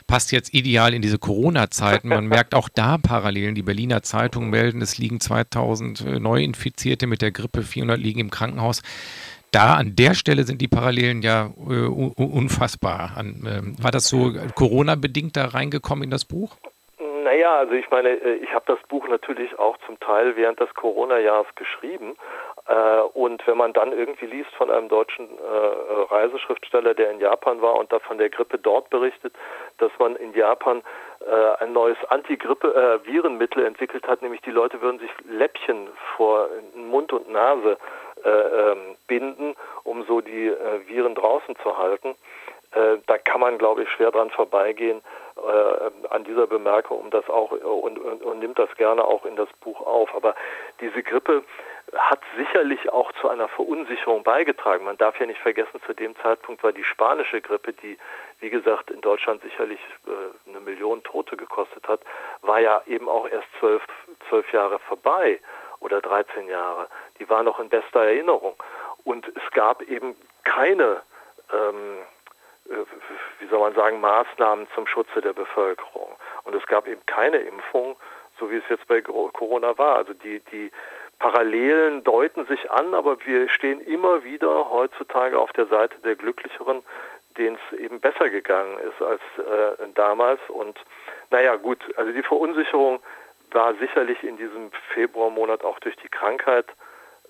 [0.06, 2.10] passt jetzt ideal in diese Corona-Zeiten?
[2.10, 3.56] Man merkt auch da Parallelen.
[3.56, 8.30] Die Berliner Zeitungen melden, es liegen 2000 äh, Neuinfizierte mit der Grippe, 400 liegen im
[8.30, 8.84] Krankenhaus
[9.52, 13.12] da an der Stelle sind die Parallelen ja äh, unfassbar.
[13.18, 16.56] An, äh, war das so Corona-bedingt da reingekommen in das Buch?
[17.24, 20.74] Naja, also ich meine, äh, ich habe das Buch natürlich auch zum Teil während des
[20.74, 22.16] Corona-Jahres geschrieben.
[22.68, 27.62] Äh, und wenn man dann irgendwie liest von einem deutschen äh, Reiseschriftsteller, der in Japan
[27.62, 29.34] war und da von der Grippe dort berichtet,
[29.78, 30.82] dass man in Japan
[31.60, 35.88] ein neues Antigrippe-Virenmittel entwickelt hat, nämlich die Leute würden sich Läppchen
[36.18, 37.78] vor Mund und Nase äh, ähm,
[39.08, 42.16] binden, um so die äh, Viren draußen zu halten.
[42.74, 45.02] Äh, da kann man, glaube ich, schwer dran vorbeigehen
[45.36, 49.36] äh, an dieser Bemerkung, um das auch und, und, und nimmt das gerne auch in
[49.36, 50.16] das Buch auf.
[50.16, 50.36] Aber
[50.80, 51.44] diese Grippe
[51.94, 54.86] hat sicherlich auch zu einer Verunsicherung beigetragen.
[54.86, 57.98] Man darf ja nicht vergessen, zu dem Zeitpunkt war die spanische Grippe, die,
[58.40, 62.00] wie gesagt, in Deutschland sicherlich äh, eine Million Tote gekostet hat,
[62.42, 63.82] war ja eben auch erst zwölf,
[64.30, 65.42] zwölf Jahre vorbei
[65.82, 66.88] oder 13 Jahre.
[67.20, 68.56] Die war noch in bester Erinnerung.
[69.04, 71.02] Und es gab eben keine,
[71.54, 71.98] ähm,
[72.70, 72.86] äh,
[73.40, 76.16] wie soll man sagen, Maßnahmen zum Schutze der Bevölkerung.
[76.44, 77.98] Und es gab eben keine Impfung,
[78.40, 79.98] so wie es jetzt bei Corona war.
[79.98, 80.72] Also die, die
[81.20, 86.84] Parallelen deuten sich an, aber wir stehen immer wieder heutzutage auf der Seite der Glücklicheren,
[87.38, 90.40] denen es eben besser gegangen ist als äh, damals.
[90.50, 90.80] Und
[91.30, 93.00] Naja, gut, also die Verunsicherung
[93.54, 96.66] war sicherlich in diesem Februarmonat auch durch die Krankheit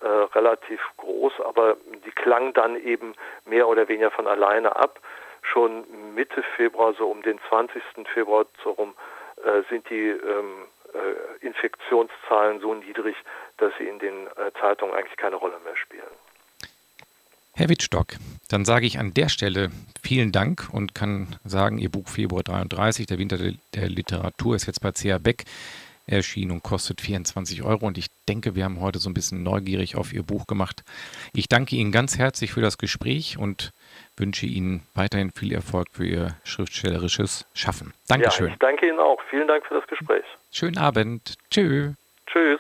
[0.01, 3.13] äh, relativ groß, aber die klang dann eben
[3.45, 4.99] mehr oder weniger von alleine ab.
[5.43, 7.81] Schon Mitte Februar, so um den 20.
[8.13, 8.93] Februar so rum,
[9.43, 13.15] äh, sind die ähm, äh, Infektionszahlen so niedrig,
[13.57, 16.03] dass sie in den äh, Zeitungen eigentlich keine Rolle mehr spielen.
[17.53, 18.07] Herr Wittstock,
[18.49, 19.69] dann sage ich an der Stelle
[20.01, 24.81] vielen Dank und kann sagen, Ihr Buch Februar 33, der Winter der Literatur, ist jetzt
[24.81, 25.43] bei CA Beck
[26.07, 27.85] erschienen und kostet 24 Euro.
[27.85, 30.83] Und ich denke, wir haben heute so ein bisschen neugierig auf Ihr Buch gemacht.
[31.33, 33.71] Ich danke Ihnen ganz herzlich für das Gespräch und
[34.17, 37.93] wünsche Ihnen weiterhin viel Erfolg für Ihr schriftstellerisches Schaffen.
[38.07, 38.47] Dankeschön.
[38.47, 39.19] Ja, ich danke Ihnen auch.
[39.29, 40.25] Vielen Dank für das Gespräch.
[40.51, 41.35] Schönen Abend.
[41.49, 41.93] Tschö.
[42.27, 42.59] Tschüss.